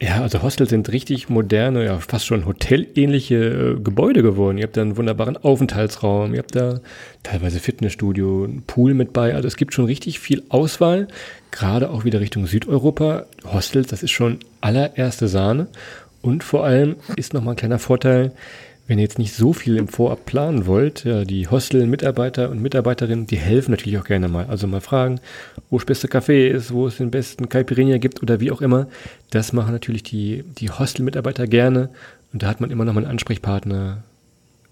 [0.02, 4.58] Ja, also Hostels sind richtig moderne, ja, fast schon hotelähnliche äh, Gebäude geworden.
[4.58, 6.80] Ihr habt da einen wunderbaren Aufenthaltsraum, ihr habt da
[7.22, 9.32] teilweise Fitnessstudio, einen Pool mit bei.
[9.32, 11.06] Also es gibt schon richtig viel Auswahl,
[11.52, 13.26] gerade auch wieder Richtung Südeuropa.
[13.44, 15.68] Hostels, das ist schon allererste Sahne.
[16.20, 18.32] Und vor allem ist nochmal ein kleiner Vorteil,
[18.86, 23.26] wenn ihr jetzt nicht so viel im Vorab planen wollt, ja, die Hostel-Mitarbeiter und Mitarbeiterinnen,
[23.26, 24.46] die helfen natürlich auch gerne mal.
[24.46, 25.20] Also mal fragen,
[25.70, 28.88] wo das beste Café ist, wo es den besten Caipirinha gibt oder wie auch immer.
[29.30, 31.90] Das machen natürlich die, die Hostel-Mitarbeiter gerne.
[32.32, 34.02] Und da hat man immer noch mal einen Ansprechpartner,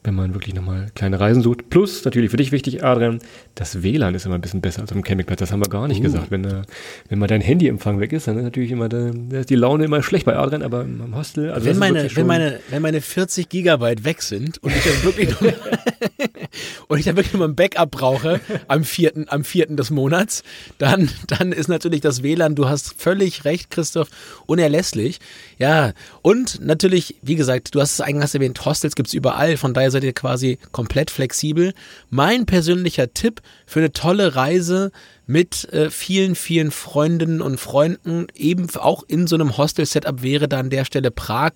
[0.03, 1.69] wenn man wirklich nochmal kleine Reisen sucht.
[1.69, 3.19] Plus, natürlich für dich wichtig, Adrian,
[3.55, 5.41] das WLAN ist immer ein bisschen besser als am Campingplatz.
[5.41, 6.05] Das haben wir gar nicht uh.
[6.05, 6.31] gesagt.
[6.31, 6.63] Wenn, äh,
[7.09, 10.03] wenn mal dein Handyempfang weg ist, dann ist natürlich immer da ist die Laune immer
[10.03, 11.51] schlecht bei Adrian, aber im Hostel.
[11.51, 15.31] Also wenn, meine, wenn, meine, wenn meine 40 Gigabyte weg sind und ich dann wirklich
[15.31, 15.41] noch,
[16.89, 20.43] und ich dann wirklich nur ein Backup brauche am vierten, am vierten des Monats,
[20.79, 24.09] dann, dann ist natürlich das WLAN, du hast völlig recht, Christoph,
[24.47, 25.19] unerlässlich.
[25.59, 29.90] Ja, und natürlich, wie gesagt, du hast es eingangs erwähnt, Hostels gibt's überall, von daher
[29.91, 31.73] seid ihr quasi komplett flexibel.
[32.09, 34.93] Mein persönlicher Tipp für eine tolle Reise
[35.27, 40.59] mit äh, vielen, vielen Freundinnen und Freunden, eben auch in so einem Hostel-Setup wäre da
[40.59, 41.53] an der Stelle Prag.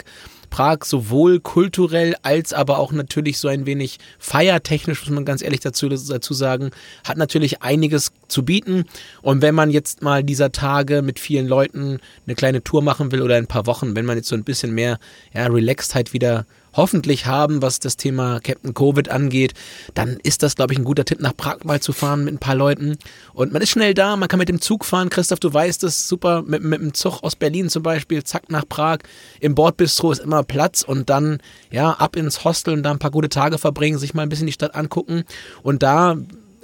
[0.48, 5.58] Prag sowohl kulturell als aber auch natürlich so ein wenig feiertechnisch, muss man ganz ehrlich
[5.58, 6.70] dazu, dazu sagen,
[7.02, 8.84] hat natürlich einiges zu bieten.
[9.22, 13.22] Und wenn man jetzt mal dieser Tage mit vielen Leuten eine kleine Tour machen will
[13.22, 15.00] oder ein paar Wochen, wenn man jetzt so ein bisschen mehr
[15.32, 19.54] ja, Relaxedheit wieder hoffentlich haben, was das Thema Captain Covid angeht,
[19.94, 22.38] dann ist das, glaube ich, ein guter Tipp, nach Prag mal zu fahren mit ein
[22.38, 22.98] paar Leuten.
[23.32, 25.10] Und man ist schnell da, man kann mit dem Zug fahren.
[25.10, 28.68] Christoph, du weißt es, super, mit, mit dem Zug aus Berlin zum Beispiel, zack, nach
[28.68, 28.98] Prag.
[29.40, 31.38] Im Bordbistro ist immer Platz und dann,
[31.70, 34.46] ja, ab ins Hostel und da ein paar gute Tage verbringen, sich mal ein bisschen
[34.46, 35.24] die Stadt angucken.
[35.62, 36.16] Und da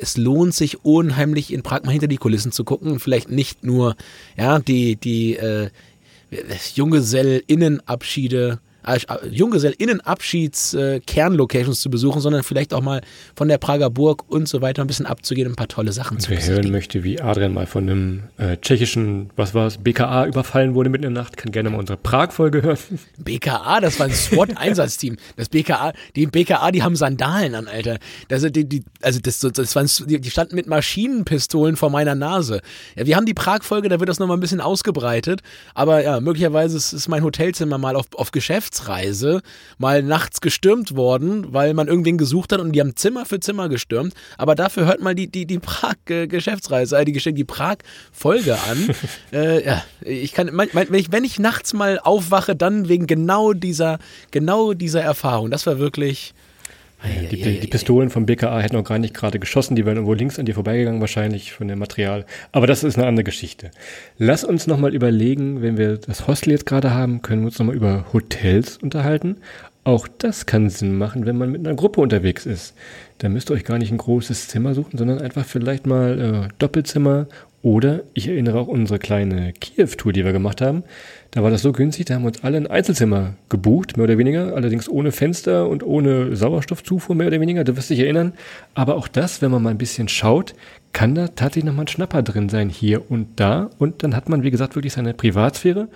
[0.02, 3.96] es lohnt sich unheimlich in Prag mal hinter die Kulissen zu gucken vielleicht nicht nur
[4.34, 5.68] ja die die äh,
[6.74, 8.60] Junggesellinnenabschiede
[9.30, 13.02] Junggesellinnenabschieds-Kernlocations äh, zu besuchen, sondern vielleicht auch mal
[13.36, 16.18] von der Prager Burg und so weiter ein bisschen abzugehen und ein paar tolle Sachen
[16.18, 20.26] zu wer hören möchte, wie Adrian mal von einem äh, tschechischen, was war es, BKA
[20.26, 22.78] überfallen wurde mitten in der Nacht, kann gerne mal unsere Prag-Folge hören.
[23.18, 25.16] BKA, das war ein SWAT-Einsatzteam.
[25.36, 27.98] Das BKA, die BKA, die haben Sandalen an, Alter.
[28.28, 32.60] Das, die, die, also das, das waren, die standen mit Maschinenpistolen vor meiner Nase.
[32.96, 35.40] Ja, wir haben die Prag-Folge, da wird das nochmal ein bisschen ausgebreitet,
[35.74, 39.42] aber ja, möglicherweise ist, ist mein Hotelzimmer mal auf, auf Geschäft Geschäftsreise
[39.78, 43.68] mal nachts gestürmt worden, weil man irgendwen gesucht hat und die haben Zimmer für Zimmer
[43.68, 44.14] gestürmt.
[44.38, 48.90] Aber dafür hört mal die, die, die Prag-Geschäftsreise, äh, die, die Prag-Folge an.
[49.32, 53.52] äh, ja, ich kann, mein, wenn, ich, wenn ich nachts mal aufwache, dann wegen genau
[53.52, 53.98] dieser,
[54.30, 55.50] genau dieser Erfahrung.
[55.50, 56.34] Das war wirklich.
[57.02, 60.14] Ja, die, die, Pistolen vom BKA hätten auch gar nicht gerade geschossen, die wären irgendwo
[60.14, 62.26] links an dir vorbeigegangen wahrscheinlich von dem Material.
[62.52, 63.70] Aber das ist eine andere Geschichte.
[64.18, 67.76] Lass uns nochmal überlegen, wenn wir das Hostel jetzt gerade haben, können wir uns nochmal
[67.76, 69.36] über Hotels unterhalten.
[69.82, 72.74] Auch das kann Sinn machen, wenn man mit einer Gruppe unterwegs ist.
[73.18, 76.48] Da müsst ihr euch gar nicht ein großes Zimmer suchen, sondern einfach vielleicht mal äh,
[76.58, 77.28] Doppelzimmer
[77.62, 80.82] oder ich erinnere auch unsere kleine Kiew-Tour, die wir gemacht haben.
[81.32, 84.18] Da war das so günstig, da haben wir uns alle ein Einzelzimmer gebucht, mehr oder
[84.18, 88.32] weniger, allerdings ohne Fenster und ohne Sauerstoffzufuhr, mehr oder weniger, du wirst dich erinnern.
[88.74, 90.54] Aber auch das, wenn man mal ein bisschen schaut,
[90.92, 93.70] kann da tatsächlich nochmal ein Schnapper drin sein, hier und da.
[93.78, 95.88] Und dann hat man, wie gesagt, wirklich seine Privatsphäre.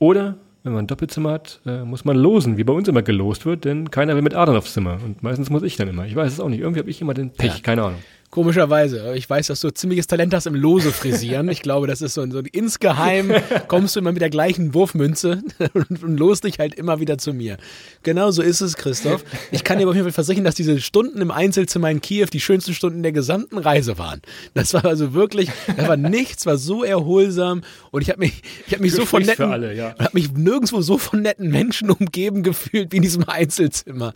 [0.00, 3.46] Oder wenn man ein Doppelzimmer hat, äh, muss man losen, wie bei uns immer gelost
[3.46, 4.98] wird, denn keiner will mit Adern aufs Zimmer.
[5.04, 6.04] Und meistens muss ich dann immer.
[6.04, 6.60] Ich weiß es auch nicht.
[6.60, 7.60] Irgendwie habe ich immer den Pech, ja.
[7.62, 8.00] keine Ahnung.
[8.30, 9.14] Komischerweise.
[9.16, 11.48] Ich weiß, dass du ziemliches Talent hast im Lose frisieren.
[11.48, 13.32] Ich glaube, das ist so, ein, so ein insgeheim
[13.68, 15.42] kommst du immer mit der gleichen Wurfmünze
[15.74, 17.56] und, und los dich halt immer wieder zu mir.
[18.04, 19.24] Genau so ist es, Christoph.
[19.50, 22.38] Ich kann dir auf jeden Fall versichern, dass diese Stunden im Einzelzimmer in Kiew die
[22.38, 24.22] schönsten Stunden der gesamten Reise waren.
[24.54, 28.72] Das war also wirklich, da war nichts, war so erholsam und ich habe mich, ich
[28.72, 29.96] habe mich so von netten, alle, ja.
[29.98, 34.14] habe mich nirgendwo so von netten Menschen umgeben gefühlt wie in diesem Einzelzimmer.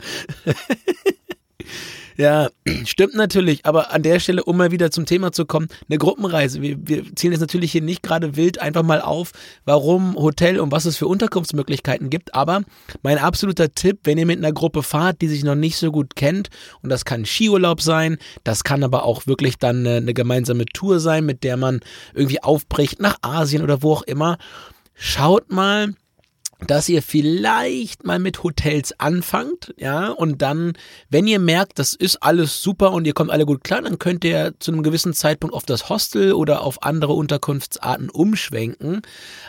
[2.16, 2.48] Ja,
[2.84, 6.62] stimmt natürlich, aber an der Stelle, um mal wieder zum Thema zu kommen, eine Gruppenreise.
[6.62, 9.32] Wir, wir ziehen jetzt natürlich hier nicht gerade wild einfach mal auf,
[9.64, 12.62] warum Hotel und was es für Unterkunftsmöglichkeiten gibt, aber
[13.02, 16.14] mein absoluter Tipp, wenn ihr mit einer Gruppe fahrt, die sich noch nicht so gut
[16.14, 16.50] kennt,
[16.82, 21.00] und das kann Skiurlaub sein, das kann aber auch wirklich dann eine, eine gemeinsame Tour
[21.00, 21.80] sein, mit der man
[22.14, 24.38] irgendwie aufbricht nach Asien oder wo auch immer,
[24.94, 25.94] schaut mal,
[26.66, 30.74] dass ihr vielleicht mal mit Hotels anfangt, ja, und dann,
[31.10, 34.24] wenn ihr merkt, das ist alles super und ihr kommt alle gut klar, dann könnt
[34.24, 39.02] ihr zu einem gewissen Zeitpunkt auf das Hostel oder auf andere Unterkunftsarten umschwenken.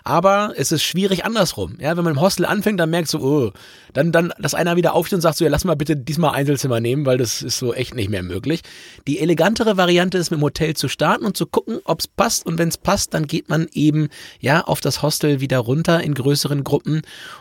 [0.04, 3.52] Aber es ist schwierig andersrum, ja, wenn man im Hostel anfängt, dann merkt so, oh,
[3.94, 6.80] dann, dann, dass einer wieder aufsteht und sagt so, ja, lass mal bitte diesmal Einzelzimmer
[6.80, 8.62] nehmen, weil das ist so echt nicht mehr möglich.
[9.08, 12.46] Die elegantere Variante ist, mit dem Hotel zu starten und zu gucken, ob es passt
[12.46, 16.14] und wenn es passt, dann geht man eben, ja, auf das Hostel wieder runter in
[16.14, 16.95] größeren Gruppen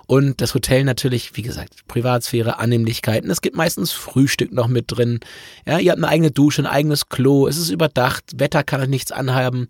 [0.07, 3.31] und das Hotel natürlich, wie gesagt, Privatsphäre, Annehmlichkeiten.
[3.31, 5.21] Es gibt meistens Frühstück noch mit drin.
[5.67, 7.47] Ja, ihr habt eine eigene Dusche, ein eigenes Klo.
[7.47, 8.25] Es ist überdacht.
[8.37, 9.69] Wetter kann euch nichts anhaben.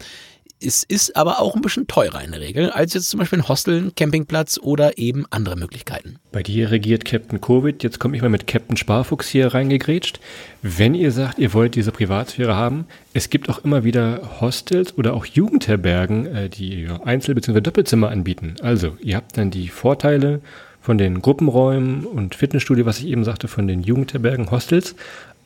[0.66, 3.48] Es ist aber auch ein bisschen teurer in der Regel, als jetzt zum Beispiel ein
[3.48, 6.16] Hostel, ein Campingplatz oder eben andere Möglichkeiten.
[6.32, 7.82] Bei dir regiert Captain Covid.
[7.82, 10.20] Jetzt komme ich mal mit Captain Sparfuchs hier reingegrätscht.
[10.62, 15.12] Wenn ihr sagt, ihr wollt diese Privatsphäre haben, es gibt auch immer wieder Hostels oder
[15.12, 17.60] auch Jugendherbergen, äh, die Einzel- bzw.
[17.60, 18.56] Doppelzimmer anbieten.
[18.62, 20.40] Also, ihr habt dann die Vorteile
[20.80, 24.94] von den Gruppenräumen und Fitnessstudio, was ich eben sagte, von den Jugendherbergen, Hostels,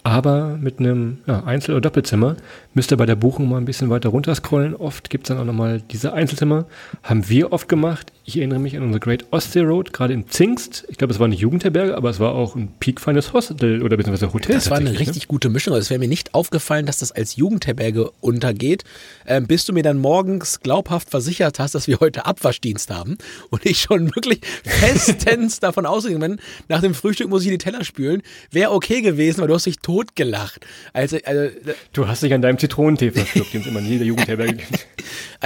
[0.03, 2.37] aber mit einem ja, Einzel- oder Doppelzimmer
[2.75, 4.75] müsst ihr bei der Buchung mal ein bisschen weiter runterscrollen.
[4.75, 6.67] Oft gibt es dann auch nochmal diese Einzelzimmer.
[7.03, 8.13] Haben wir oft gemacht.
[8.29, 10.85] Ich erinnere mich an unsere Great Ostsee Road, gerade in Zingst.
[10.91, 14.35] Ich glaube, es war eine Jugendherberge, aber es war auch ein peakfeines Hostel oder beziehungsweise
[14.35, 14.55] Hotel.
[14.55, 14.99] Das war eine ne?
[14.99, 15.73] richtig gute Mischung.
[15.73, 18.85] Also es wäre mir nicht aufgefallen, dass das als Jugendherberge untergeht,
[19.27, 23.17] ähm, bis du mir dann morgens glaubhaft versichert hast, dass wir heute Abwaschdienst haben
[23.49, 27.83] und ich schon wirklich festens davon ausgegangen bin, nach dem Frühstück muss ich die Teller
[27.83, 28.21] spülen.
[28.51, 30.67] Wäre okay gewesen, weil du hast dich totgelacht.
[30.93, 31.51] Also, also
[31.95, 34.87] du hast dich an deinem Zitronentee verschluckt, den es immer in jeder Jugendherberge gibt.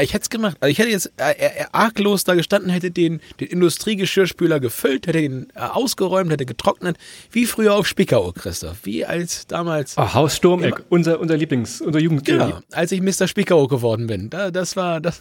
[0.01, 0.57] ich hätte es gemacht.
[0.59, 5.21] Also ich hätte jetzt äh, äh, arglos da gestanden, hätte den, den Industriegeschirrspüler gefüllt, hätte
[5.21, 6.97] ihn äh, ausgeräumt, hätte getrocknet.
[7.31, 8.79] Wie früher auf Spiekerow, Christoph.
[8.85, 9.97] Wie als damals.
[9.97, 12.25] Oh, Haus Sturmeck, unser, unser Lieblings-, unser Jugend.
[12.25, 13.29] Genau, als ich Mr.
[13.29, 14.31] Spiekerow geworden bin.
[14.31, 15.21] Da, das war das.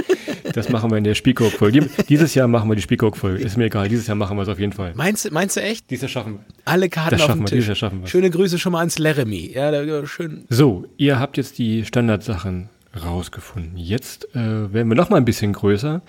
[0.52, 1.88] das machen wir in der Spiekerow-Folge.
[2.08, 3.42] Dieses Jahr machen wir die Spiekerow-Folge.
[3.42, 3.88] Ist mir egal.
[3.88, 4.92] Dieses Jahr machen wir es auf jeden Fall.
[4.94, 5.90] Meinst, meinst du echt?
[5.90, 6.40] Dieses Jahr schaffen wir.
[6.64, 7.78] Alle Karten das auf dem wir, Tisch.
[7.78, 8.08] Schaffen wir.
[8.08, 9.52] Schöne Grüße schon mal ans Laramie.
[9.52, 10.44] Ja, da, schön.
[10.48, 12.68] So, ihr habt jetzt die Standardsachen
[13.04, 13.76] rausgefunden.
[13.76, 16.02] Jetzt äh, werden wir noch mal ein bisschen größer.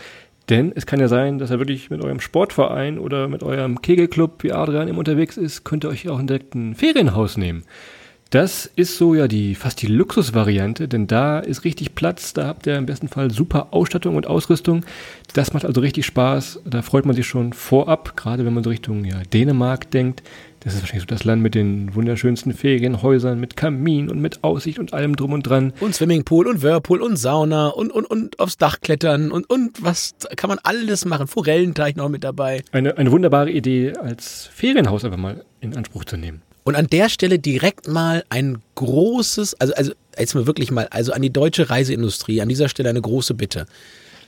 [0.51, 4.43] Denn es kann ja sein, dass er wirklich mit eurem Sportverein oder mit eurem Kegelclub
[4.43, 7.63] wie Adrian im unterwegs ist, könnt ihr euch auch direkt ein Ferienhaus nehmen.
[8.31, 12.67] Das ist so ja die fast die Luxusvariante, denn da ist richtig Platz, da habt
[12.67, 14.85] ihr im besten Fall super Ausstattung und Ausrüstung.
[15.33, 18.71] Das macht also richtig Spaß, da freut man sich schon vorab, gerade wenn man so
[18.71, 20.21] Richtung ja, Dänemark denkt.
[20.63, 24.77] Das ist wahrscheinlich so das Land mit den wunderschönsten Ferienhäusern, mit Kamin und mit Aussicht
[24.77, 25.73] und allem drum und dran.
[25.79, 30.13] Und Swimmingpool und Whirlpool und Sauna und, und, und aufs Dach klettern und, und was
[30.35, 31.25] kann man alles machen.
[31.25, 32.61] Forellenteich noch mit dabei.
[32.71, 36.43] Eine, eine wunderbare Idee, als Ferienhaus einfach mal in Anspruch zu nehmen.
[36.63, 41.11] Und an der Stelle direkt mal ein großes, also, also jetzt mal wirklich mal, also
[41.11, 43.65] an die deutsche Reiseindustrie, an dieser Stelle eine große Bitte.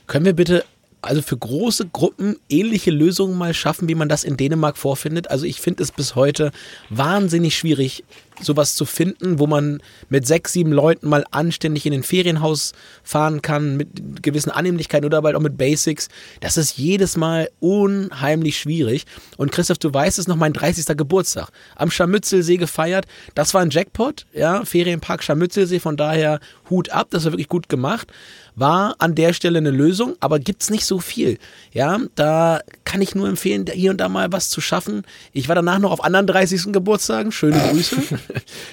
[0.08, 0.64] Können wir bitte
[1.04, 5.30] also für große Gruppen ähnliche Lösungen mal schaffen, wie man das in Dänemark vorfindet.
[5.30, 6.50] Also ich finde es bis heute
[6.90, 8.04] wahnsinnig schwierig,
[8.40, 13.42] sowas zu finden, wo man mit sechs, sieben Leuten mal anständig in den Ferienhaus fahren
[13.42, 16.08] kann, mit gewissen Annehmlichkeiten oder bald auch mit Basics.
[16.40, 19.04] Das ist jedes Mal unheimlich schwierig.
[19.36, 20.96] Und Christoph, du weißt es noch, mein 30.
[20.96, 21.50] Geburtstag.
[21.76, 23.06] Am Scharmützelsee gefeiert.
[23.34, 26.40] Das war ein Jackpot, ja, Ferienpark Scharmützelsee, von daher
[26.70, 28.08] Hut ab, das war wirklich gut gemacht
[28.56, 31.38] war an der Stelle eine Lösung, aber gibt's nicht so viel.
[31.72, 35.02] Ja, da kann ich nur empfehlen, hier und da mal was zu schaffen.
[35.32, 36.72] Ich war danach noch auf anderen 30.
[36.72, 37.32] Geburtstagen.
[37.32, 37.96] Schöne Grüße.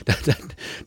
[0.05, 0.33] da, da,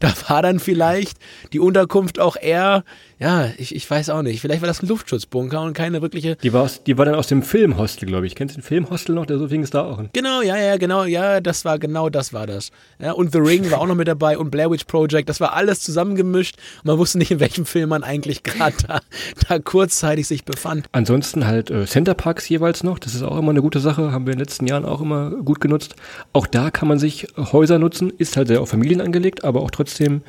[0.00, 1.18] da war dann vielleicht
[1.52, 2.85] die Unterkunft auch eher
[3.24, 4.42] ja, ich, ich weiß auch nicht.
[4.42, 6.37] Vielleicht war das ein Luftschutzbunker und keine wirkliche.
[6.37, 8.34] Die war, aus, die war dann aus dem Filmhostel, glaube ich.
[8.34, 9.24] Kennst du den Filmhostel noch?
[9.24, 10.10] Der so fing es da auch an.
[10.12, 12.70] Genau, ja, ja, genau, ja, das war genau das war das.
[12.98, 15.30] Ja, und The Ring war auch noch mit dabei und Blair Witch Project.
[15.30, 19.00] Das war alles zusammengemischt und man wusste nicht, in welchem Film man eigentlich gerade da,
[19.48, 20.87] da kurzzeitig sich befand.
[20.92, 22.98] Ansonsten halt äh, Centerparks jeweils noch.
[22.98, 24.12] Das ist auch immer eine gute Sache.
[24.12, 25.96] Haben wir in den letzten Jahren auch immer gut genutzt.
[26.34, 28.12] Auch da kann man sich Häuser nutzen.
[28.18, 30.20] Ist halt sehr auf Familien angelegt, aber auch trotzdem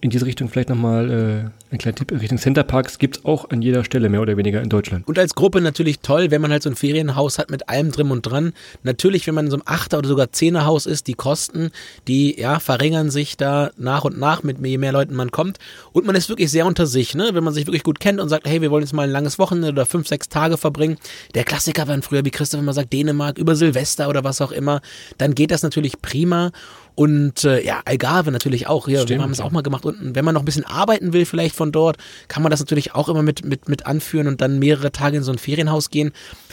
[0.00, 3.50] in diese Richtung vielleicht nochmal äh, ein kleiner Tipp in Richtung Centerparks gibt es auch
[3.50, 5.06] an jeder Stelle mehr oder weniger in Deutschland.
[5.06, 8.10] Und als Gruppe natürlich toll, wenn man halt so ein Ferienhaus hat mit allem drin
[8.10, 8.52] und dran.
[8.82, 11.70] Natürlich, wenn man in so einem Achter- oder sogar Zehnerhaus ist, die Kosten,
[12.08, 15.58] die ja verringern sich da nach und nach, mit je mehr Leuten man kommt.
[15.92, 17.30] Und man ist wirklich sehr unter sich, ne?
[17.32, 19.38] Wenn man sich wirklich gut kennt und sagt, hey, wir wollen jetzt mal ein langes
[19.38, 20.96] Wochenende oder fünf, sechs Tage verbringen.
[21.34, 24.80] Der Klassiker waren früher, wie Christoph immer sagt, Dänemark, über Silvester oder was auch immer.
[25.18, 26.50] Dann geht das natürlich prima.
[26.94, 28.86] Und äh, ja, Algarve natürlich auch.
[28.86, 29.84] Ja, Stimmt, wir haben es auch mal gemacht.
[29.84, 31.96] Und wenn man noch ein bisschen arbeiten will, vielleicht von dort,
[32.28, 35.22] kann man das natürlich auch immer mit, mit, mit anführen und dann mehrere Tage in
[35.22, 36.12] so ein Ferienhaus gehen.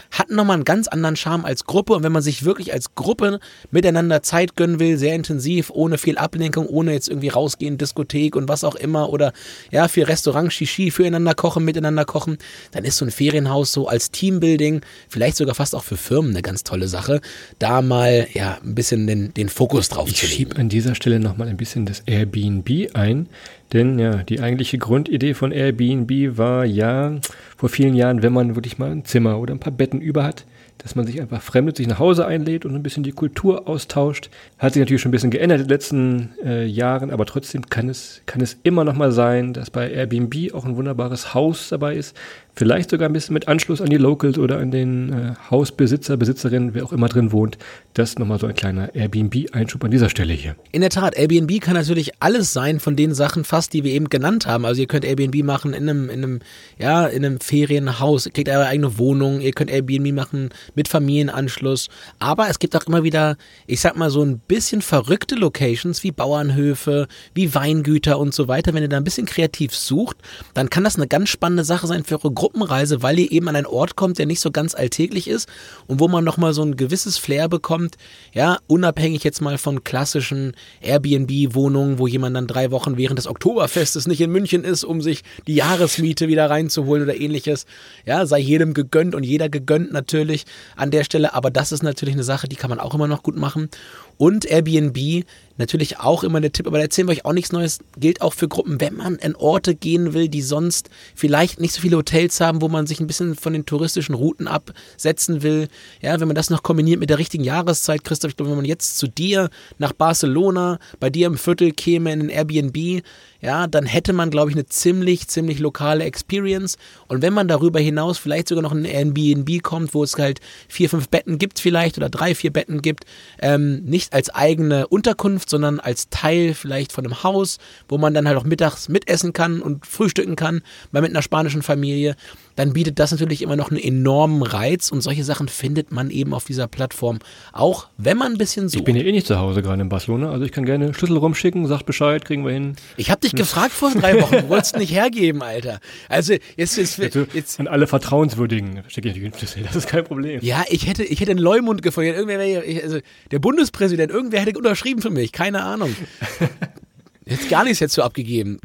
[0.10, 1.94] Hat nochmal einen ganz anderen Charme als Gruppe.
[1.94, 6.18] Und wenn man sich wirklich als Gruppe miteinander Zeit gönnen will, sehr intensiv, ohne viel
[6.18, 9.34] Ablenkung, ohne jetzt irgendwie rausgehen, Diskothek und was auch immer oder
[9.70, 12.38] ja, viel Restaurant, Shishi, füreinander kochen, miteinander kochen,
[12.72, 16.42] dann ist so ein Ferienhaus so als Teambuilding, vielleicht sogar fast auch für Firmen eine
[16.42, 17.22] ganz tolle Sache,
[17.60, 21.20] da mal ja ein bisschen den, den Fokus drauf ich zu schiebe an dieser Stelle
[21.20, 23.28] nochmal ein bisschen das Airbnb ein.
[23.74, 27.18] Denn ja, die eigentliche Grundidee von Airbnb war ja
[27.58, 30.46] vor vielen Jahren, wenn man wirklich mal ein Zimmer oder ein paar Betten über hat,
[30.78, 34.30] dass man sich einfach fremdet, sich nach Hause einlädt und ein bisschen die Kultur austauscht.
[34.58, 37.88] Hat sich natürlich schon ein bisschen geändert in den letzten äh, Jahren, aber trotzdem kann
[37.88, 41.96] es, kann es immer noch mal sein, dass bei Airbnb auch ein wunderbares Haus dabei
[41.96, 42.18] ist,
[42.54, 46.74] Vielleicht sogar ein bisschen mit Anschluss an die Locals oder an den äh, Hausbesitzer, Besitzerin,
[46.74, 47.58] wer auch immer drin wohnt.
[47.94, 50.56] Das nochmal so ein kleiner Airbnb-Einschub an dieser Stelle hier.
[50.72, 54.10] In der Tat, Airbnb kann natürlich alles sein von den Sachen fast, die wir eben
[54.10, 54.66] genannt haben.
[54.66, 56.40] Also ihr könnt Airbnb machen in einem, in einem,
[56.78, 61.88] ja, in einem Ferienhaus, ihr kriegt eure eigene Wohnung, ihr könnt Airbnb machen mit Familienanschluss.
[62.20, 66.12] Aber es gibt auch immer wieder, ich sag mal, so ein bisschen verrückte Locations wie
[66.12, 68.74] Bauernhöfe, wie Weingüter und so weiter.
[68.74, 70.18] Wenn ihr da ein bisschen kreativ sucht,
[70.54, 73.56] dann kann das eine ganz spannende Sache sein für eure Gruppenreise, weil ihr eben an
[73.56, 75.48] einen Ort kommt, der nicht so ganz alltäglich ist
[75.86, 77.98] und wo man nochmal so ein gewisses Flair bekommt,
[78.34, 84.08] ja, unabhängig jetzt mal von klassischen Airbnb-Wohnungen, wo jemand dann drei Wochen während des Oktoberfestes
[84.08, 87.68] nicht in München ist, um sich die Jahresmiete wieder reinzuholen oder ähnliches.
[88.08, 92.16] Ja, sei jedem gegönnt und jeder gegönnt natürlich an der Stelle, aber das ist natürlich
[92.16, 93.70] eine Sache, die kann man auch immer noch gut machen.
[94.18, 95.26] Und Airbnb
[95.62, 98.34] natürlich auch immer der Tipp, aber da erzählen wir euch auch nichts Neues, gilt auch
[98.34, 102.42] für Gruppen, wenn man in Orte gehen will, die sonst vielleicht nicht so viele Hotels
[102.42, 105.70] haben, wo man sich ein bisschen von den touristischen Routen absetzen will.
[106.02, 108.66] Ja, wenn man das noch kombiniert mit der richtigen Jahreszeit, Christoph, ich glaube, wenn man
[108.66, 113.04] jetzt zu dir nach Barcelona, bei dir im Viertel käme in ein Airbnb,
[113.42, 116.78] ja, dann hätte man, glaube ich, eine ziemlich, ziemlich lokale Experience.
[117.08, 120.40] Und wenn man darüber hinaus vielleicht sogar noch in ein Airbnb kommt, wo es halt
[120.68, 123.06] vier, fünf Betten gibt vielleicht oder drei, vier Betten gibt,
[123.40, 127.58] ähm, nicht als eigene Unterkunft, sondern als Teil vielleicht von einem Haus,
[127.90, 131.64] wo man dann halt auch mittags mitessen kann und frühstücken kann, mal mit einer spanischen
[131.64, 132.16] Familie,
[132.56, 136.34] dann bietet das natürlich immer noch einen enormen Reiz und solche Sachen findet man eben
[136.34, 137.20] auf dieser Plattform
[137.54, 138.80] auch, wenn man ein bisschen sucht.
[138.80, 141.18] Ich bin ja eh nicht zu Hause gerade in Barcelona, also ich kann gerne Schlüssel
[141.18, 142.76] rumschicken, sagt Bescheid, kriegen wir hin.
[142.98, 145.80] Ich habe dich gefragt vor drei Wochen, du wolltest nicht hergeben, Alter.
[146.10, 147.00] Also jetzt, jetzt,
[147.34, 150.40] jetzt an alle Vertrauenswürdigen schicke ich den Schlüssel, das ist kein Problem.
[150.42, 152.14] Ja, ich hätte, ich hätte einen Leumund gefunden.
[152.14, 153.00] Irgendwer wäre, also
[153.32, 155.96] der Bundespräsident, irgendwer hätte unterschrieben für mich, keine Ahnung.
[157.26, 158.60] Jetzt gar nichts jetzt so abgegeben.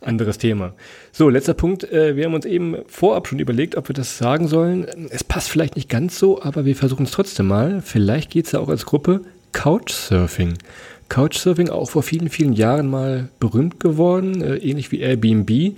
[0.00, 0.74] Anderes Thema.
[1.12, 1.84] So, letzter Punkt.
[1.90, 4.86] Äh, wir haben uns eben vorab schon überlegt, ob wir das sagen sollen.
[5.10, 7.80] Es passt vielleicht nicht ganz so, aber wir versuchen es trotzdem mal.
[7.80, 10.54] Vielleicht geht es ja auch als Gruppe Couchsurfing.
[11.12, 15.76] Couchsurfing auch vor vielen, vielen Jahren mal berühmt geworden, äh, ähnlich wie Airbnb.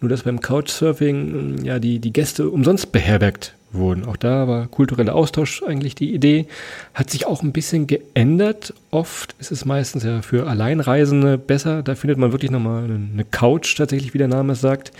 [0.00, 4.04] Nur dass beim Couchsurfing ja die, die Gäste umsonst beherbergt wurden.
[4.04, 6.46] Auch da war kultureller Austausch eigentlich die Idee.
[6.94, 8.74] Hat sich auch ein bisschen geändert.
[8.92, 11.82] Oft ist es meistens ja für Alleinreisende besser.
[11.82, 14.92] Da findet man wirklich nochmal eine Couch tatsächlich, wie der Name es sagt.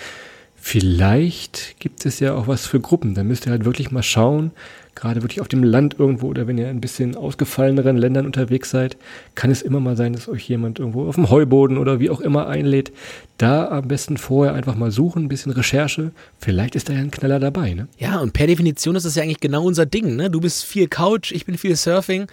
[0.57, 3.15] Vielleicht gibt es ja auch was für Gruppen.
[3.15, 4.51] Da müsst ihr halt wirklich mal schauen,
[4.97, 8.97] gerade wirklich auf dem Land irgendwo oder wenn ihr ein bisschen ausgefalleneren Ländern unterwegs seid,
[9.37, 12.21] kann es immer mal sein, dass euch jemand irgendwo auf dem Heuboden oder wie auch
[12.21, 12.93] immer einlädt.
[13.39, 16.13] Da am besten vorher einfach mal suchen, ein bisschen Recherche.
[16.39, 17.87] Vielleicht ist da ja ein Knaller dabei, ne?
[17.99, 20.31] Ja, und per Definition ist das ja eigentlich genau unser Ding, ne?
[20.31, 22.27] Du bist viel Couch, ich bin viel Surfing.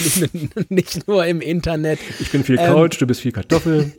[0.70, 1.98] Nicht nur im Internet.
[2.18, 3.92] Ich bin viel Couch, ähm, du bist viel Kartoffel.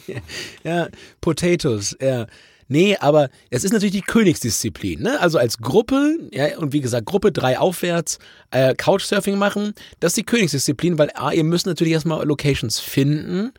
[0.64, 0.88] ja,
[1.20, 2.26] Potatoes, ja.
[2.74, 5.00] Nee, aber es ist natürlich die Königsdisziplin.
[5.00, 5.20] Ne?
[5.20, 8.18] Also als Gruppe, ja, und wie gesagt, Gruppe drei aufwärts,
[8.50, 13.52] äh, Couchsurfing machen, das ist die Königsdisziplin, weil A, ihr müsst natürlich erstmal Locations finden.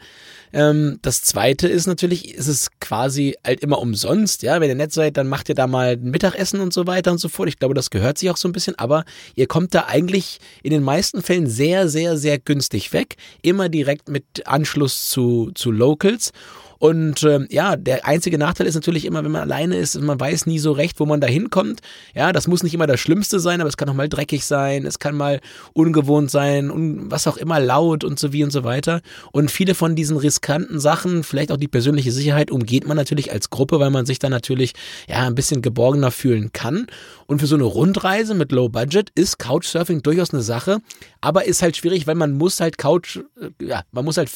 [0.51, 4.59] Ähm, das zweite ist natürlich, ist es quasi halt immer umsonst, ja.
[4.59, 7.19] Wenn ihr nett seid, dann macht ihr da mal ein Mittagessen und so weiter und
[7.19, 7.47] so fort.
[7.47, 10.71] Ich glaube, das gehört sich auch so ein bisschen, aber ihr kommt da eigentlich in
[10.71, 13.15] den meisten Fällen sehr, sehr, sehr günstig weg.
[13.41, 16.33] Immer direkt mit Anschluss zu, zu Locals.
[16.79, 20.45] Und ähm, ja, der einzige Nachteil ist natürlich immer, wenn man alleine ist, man weiß
[20.45, 21.81] nie so recht, wo man da hinkommt.
[22.13, 24.85] Ja, das muss nicht immer das Schlimmste sein, aber es kann auch mal dreckig sein,
[24.85, 25.39] es kann mal
[25.73, 29.01] ungewohnt sein und was auch immer laut und so wie und so weiter.
[29.31, 33.49] Und viele von diesen riskanten Sachen, vielleicht auch die persönliche Sicherheit, umgeht man natürlich als
[33.49, 34.73] Gruppe, weil man sich dann natürlich
[35.07, 36.87] ja ein bisschen geborgener fühlen kann.
[37.27, 40.79] Und für so eine Rundreise mit Low Budget ist Couchsurfing durchaus eine Sache,
[41.21, 44.29] aber ist halt schwierig, weil man muss halt Couch, äh, ja, man muss halt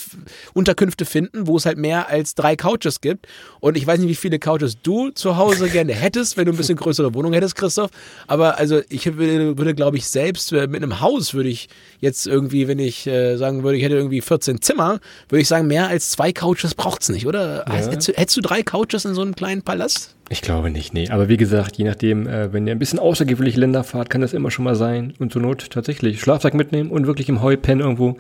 [0.54, 3.28] Unterkünfte finden, wo es halt mehr als drei Couches gibt.
[3.60, 6.58] Und ich weiß nicht, wie viele Couches du zu Hause gerne hättest, wenn du ein
[6.58, 7.92] bisschen größere Wohnung hättest, Christoph.
[8.28, 12.28] Aber also ich würde, würde glaube ich, selbst äh, mit einem Haus würde ich jetzt
[12.28, 15.88] irgendwie, wenn ich äh, sagen würde, ich hätte irgendwie 14 Zimmer, würde ich sagen, mehr
[15.88, 17.66] als zwei Couches braucht es nicht, oder?
[17.68, 17.74] Ja.
[17.74, 20.16] Hättest, du, hättest du drei Couches in so einem kleinen Palast?
[20.32, 21.10] Ich glaube nicht, nee.
[21.10, 24.34] Aber wie gesagt, je nachdem, äh, wenn ihr ein bisschen außergewöhnliche Länder fahrt, kann das
[24.34, 25.14] immer schon mal sein.
[25.18, 28.18] Und zur Not tatsächlich Schlafsack mitnehmen und wirklich im Heu pennen irgendwo.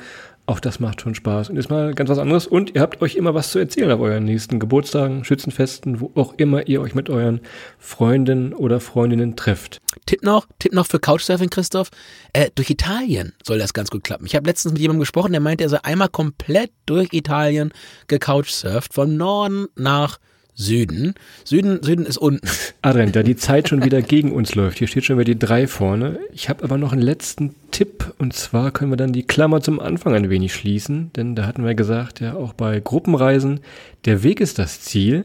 [0.49, 2.47] Auch das macht schon Spaß und ist mal ganz was anderes.
[2.47, 6.33] Und ihr habt euch immer was zu erzählen auf euren nächsten Geburtstagen, Schützenfesten, wo auch
[6.37, 7.41] immer ihr euch mit euren
[7.77, 9.79] Freunden oder Freundinnen trefft.
[10.07, 11.91] Tipp noch, Tipp noch für Couchsurfing, Christoph.
[12.33, 14.25] Äh, durch Italien soll das ganz gut klappen.
[14.25, 17.71] Ich habe letztens mit jemandem gesprochen, der meinte, er sei einmal komplett durch Italien
[18.07, 20.17] gecouchsurft, von Norden nach
[20.59, 21.13] Süden.
[21.45, 22.45] Süden, Süden ist unten.
[22.81, 25.67] Adrian, da die Zeit schon wieder gegen uns läuft, hier steht schon wieder die drei
[25.67, 26.19] vorne.
[26.33, 29.79] Ich habe aber noch einen letzten Tipp und zwar können wir dann die Klammer zum
[29.79, 33.61] Anfang ein wenig schließen, denn da hatten wir gesagt, ja auch bei Gruppenreisen,
[34.03, 35.23] der Weg ist das Ziel.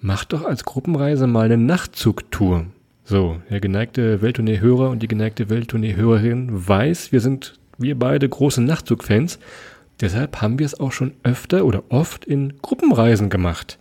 [0.00, 2.66] Macht doch als Gruppenreise mal eine Nachtzugtour.
[3.02, 9.38] So, der geneigte Welttournee-Hörer und die geneigte Welttournee-Hörerin weiß, wir sind wir beide große Nachtzugfans.
[10.02, 13.78] Deshalb haben wir es auch schon öfter oder oft in Gruppenreisen gemacht.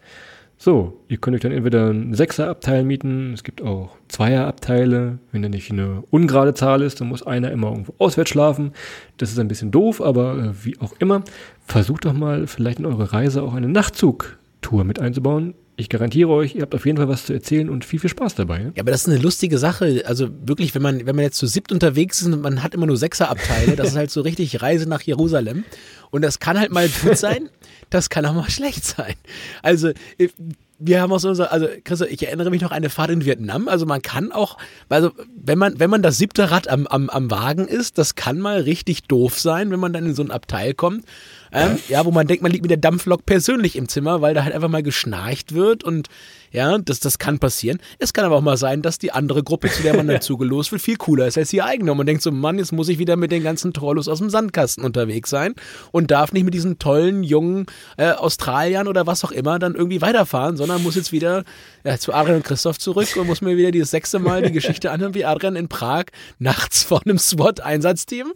[0.58, 5.20] So, ihr könnt euch dann entweder ein Sechserabteil mieten, es gibt auch Zweierabteile.
[5.32, 8.72] Wenn da nicht eine ungerade Zahl ist, dann muss einer immer irgendwo auswärts schlafen.
[9.18, 11.24] Das ist ein bisschen doof, aber äh, wie auch immer,
[11.66, 15.56] versucht doch mal vielleicht in eure Reise auch eine Nachtzugtour mit einzubauen.
[15.78, 18.36] Ich garantiere euch, ihr habt auf jeden Fall was zu erzählen und viel, viel Spaß
[18.36, 18.60] dabei.
[18.60, 20.04] Ja, ja aber das ist eine lustige Sache.
[20.06, 22.86] Also wirklich, wenn man, wenn man jetzt zu siebt unterwegs ist und man hat immer
[22.86, 25.66] nur Sechserabteile, das ist halt so richtig Reise nach Jerusalem.
[26.12, 27.50] Und das kann halt mal gut sein,
[27.90, 29.16] das kann auch mal schlecht sein.
[29.62, 30.30] Also äh,
[30.78, 33.70] wir haben auch so, also Chris, ich erinnere mich noch an eine Fahrt in Vietnam.
[33.70, 34.58] Also man kann auch,
[34.90, 38.40] also wenn man, wenn man das siebte Rad am, am, am Wagen ist, das kann
[38.40, 41.06] mal richtig doof sein, wenn man dann in so ein Abteil kommt.
[41.54, 44.44] Ähm, ja, wo man denkt, man liegt mit der Dampflok persönlich im Zimmer, weil da
[44.44, 46.10] halt einfach mal geschnarcht wird und
[46.56, 47.80] ja, das, das kann passieren.
[48.00, 50.72] Es kann aber auch mal sein, dass die andere Gruppe, zu der man dann zugelost
[50.72, 51.92] wird, viel cooler ist als die eigene.
[51.92, 54.30] Und man denkt so, Mann, jetzt muss ich wieder mit den ganzen Trollos aus dem
[54.30, 55.54] Sandkasten unterwegs sein
[55.92, 57.66] und darf nicht mit diesen tollen, jungen
[57.98, 61.44] äh, Australiern oder was auch immer dann irgendwie weiterfahren, sondern muss jetzt wieder
[61.84, 64.92] ja, zu Adrian und Christoph zurück und muss mir wieder dieses sechste Mal die Geschichte
[64.92, 66.06] anhören, wie Adrian in Prag
[66.40, 68.32] nachts vor einem SWAT-Einsatzteam.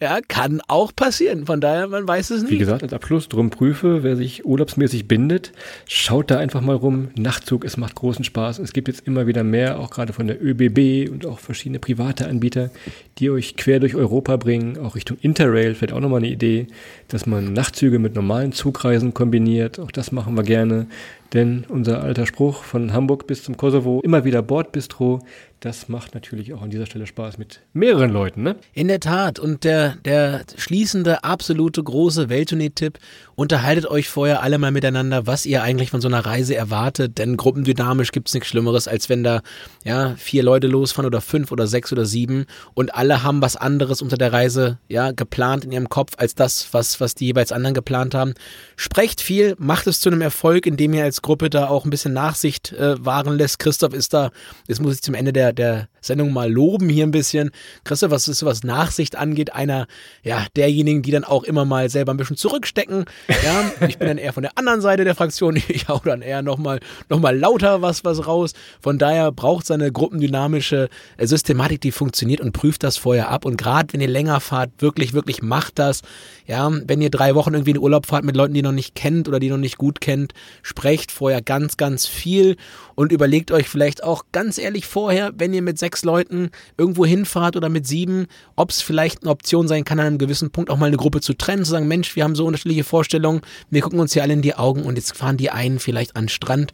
[0.00, 1.46] Ja, kann auch passieren.
[1.46, 2.52] Von daher, man weiß es nicht.
[2.52, 5.52] Wie gesagt, als Abschluss drum prüfe, wer sich urlaubsmäßig bindet,
[5.86, 7.10] schaut da einfach mal rum.
[7.16, 8.58] Nachtzug, es macht großen Spaß.
[8.58, 12.26] Es gibt jetzt immer wieder mehr, auch gerade von der ÖBB und auch verschiedene private
[12.26, 12.70] Anbieter,
[13.18, 16.66] die euch quer durch Europa bringen, auch Richtung Interrail, vielleicht auch nochmal eine Idee,
[17.08, 19.78] dass man Nachtzüge mit normalen Zugreisen kombiniert.
[19.78, 20.86] Auch das machen wir gerne.
[21.34, 25.20] Denn unser alter Spruch von Hamburg bis zum Kosovo, immer wieder Bordbistro,
[25.60, 28.56] das macht natürlich auch an dieser Stelle Spaß mit mehreren Leuten, ne?
[28.74, 29.38] In der Tat.
[29.38, 32.98] Und der, der schließende, absolute große Welttournee-Tipp,
[33.34, 37.18] unterhaltet euch vorher alle mal miteinander, was ihr eigentlich von so einer Reise erwartet.
[37.18, 39.42] Denn gruppendynamisch gibt's nichts Schlimmeres, als wenn da
[39.84, 44.02] ja vier Leute losfahren oder fünf oder sechs oder sieben und alle haben was anderes
[44.02, 47.74] unter der Reise ja geplant in ihrem Kopf als das, was, was die jeweils anderen
[47.74, 48.34] geplant haben.
[48.76, 52.12] Sprecht viel, macht es zu einem Erfolg, indem ihr als Gruppe da auch ein bisschen
[52.12, 53.58] Nachsicht äh, wahren lässt.
[53.58, 54.30] Christoph ist da,
[54.66, 57.50] jetzt muss ich zum Ende der, der Sendung mal loben hier ein bisschen.
[57.84, 59.86] Christoph, was ist, was Nachsicht angeht, einer,
[60.22, 63.04] ja, derjenigen, die dann auch immer mal selber ein bisschen zurückstecken.
[63.28, 65.58] Ja, ich bin dann eher von der anderen Seite der Fraktion.
[65.68, 68.52] Ich hau dann eher nochmal, noch mal lauter was, was raus.
[68.80, 73.44] Von daher braucht es eine gruppendynamische äh, Systematik, die funktioniert und prüft das vorher ab.
[73.44, 76.02] Und gerade wenn ihr länger fahrt, wirklich, wirklich macht das.
[76.46, 78.94] Ja, wenn ihr drei Wochen irgendwie in Urlaub fahrt mit Leuten, die ihr noch nicht
[78.94, 80.32] kennt oder die ihr noch nicht gut kennt,
[80.62, 82.56] sprecht vorher ganz, ganz viel
[82.94, 87.56] und überlegt euch vielleicht auch ganz ehrlich vorher, wenn ihr mit sechs Leuten irgendwo hinfahrt
[87.56, 88.26] oder mit sieben,
[88.56, 91.20] ob es vielleicht eine Option sein kann, an einem gewissen Punkt auch mal eine Gruppe
[91.20, 94.32] zu trennen, zu sagen, Mensch, wir haben so unterschiedliche Vorstellungen, wir gucken uns hier alle
[94.32, 96.72] in die Augen und jetzt fahren die einen vielleicht an den Strand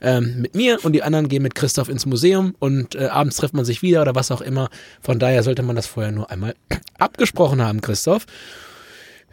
[0.00, 3.54] ähm, mit mir und die anderen gehen mit Christoph ins Museum und äh, abends trifft
[3.54, 4.68] man sich wieder oder was auch immer.
[5.00, 6.54] Von daher sollte man das vorher nur einmal
[6.98, 8.26] abgesprochen haben, Christoph.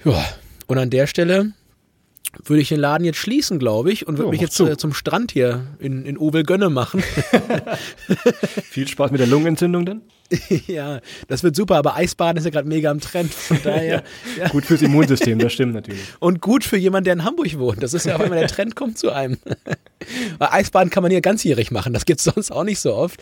[0.06, 0.24] Ja,
[0.68, 1.54] und an der Stelle
[2.44, 4.94] würde ich den Laden jetzt schließen, glaube ich, und würde Ja, mich jetzt äh, zum
[4.94, 7.04] Strand hier in, in Ovel-Gönne machen.
[8.70, 10.02] Viel Spaß mit der Lungenentzündung dann.
[10.68, 13.34] ja, das wird super, aber Eisbaden ist ja gerade mega am Trend.
[13.34, 14.04] Von daher,
[14.38, 14.48] ja.
[14.50, 16.02] Gut fürs Immunsystem, das stimmt natürlich.
[16.20, 17.84] Und gut für jemanden, der in Hamburg wohnt.
[17.84, 19.38] Das ist ja auch immer der Trend kommt zu einem.
[20.38, 21.94] Weil Eisbaden kann man hier ganzjährig machen.
[21.94, 23.22] Das gibt's sonst auch nicht so oft.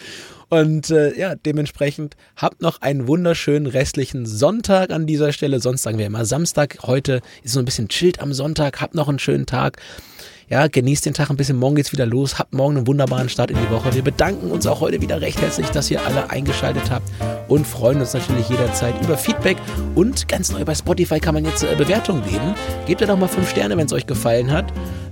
[0.52, 5.62] Und äh, ja, dementsprechend habt noch einen wunderschönen restlichen Sonntag an dieser Stelle.
[5.62, 6.80] Sonst sagen wir immer Samstag.
[6.84, 8.82] Heute ist so ein bisschen chillt am Sonntag.
[8.82, 9.78] Habt noch einen schönen Tag.
[10.50, 11.56] Ja, genießt den Tag ein bisschen.
[11.56, 12.38] Morgen geht's wieder los.
[12.38, 13.96] Habt morgen einen wunderbaren Start in die Woche.
[13.96, 17.10] Wir bedanken uns auch heute wieder recht herzlich, dass ihr alle eingeschaltet habt
[17.48, 19.56] und freuen uns natürlich jederzeit über Feedback.
[19.96, 22.56] Und ganz neu bei Spotify kann man jetzt äh, Bewertungen geben.
[22.88, 24.66] Gebt ihr doch mal fünf Sterne, wenn es euch gefallen hat.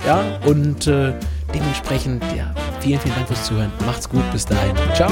[0.06, 1.14] Ja, und äh,
[1.54, 3.72] dementsprechend, ja, vielen, vielen Dank fürs Zuhören.
[3.86, 4.24] Macht's gut.
[4.32, 4.76] Bis dahin.
[4.94, 5.12] Ciao.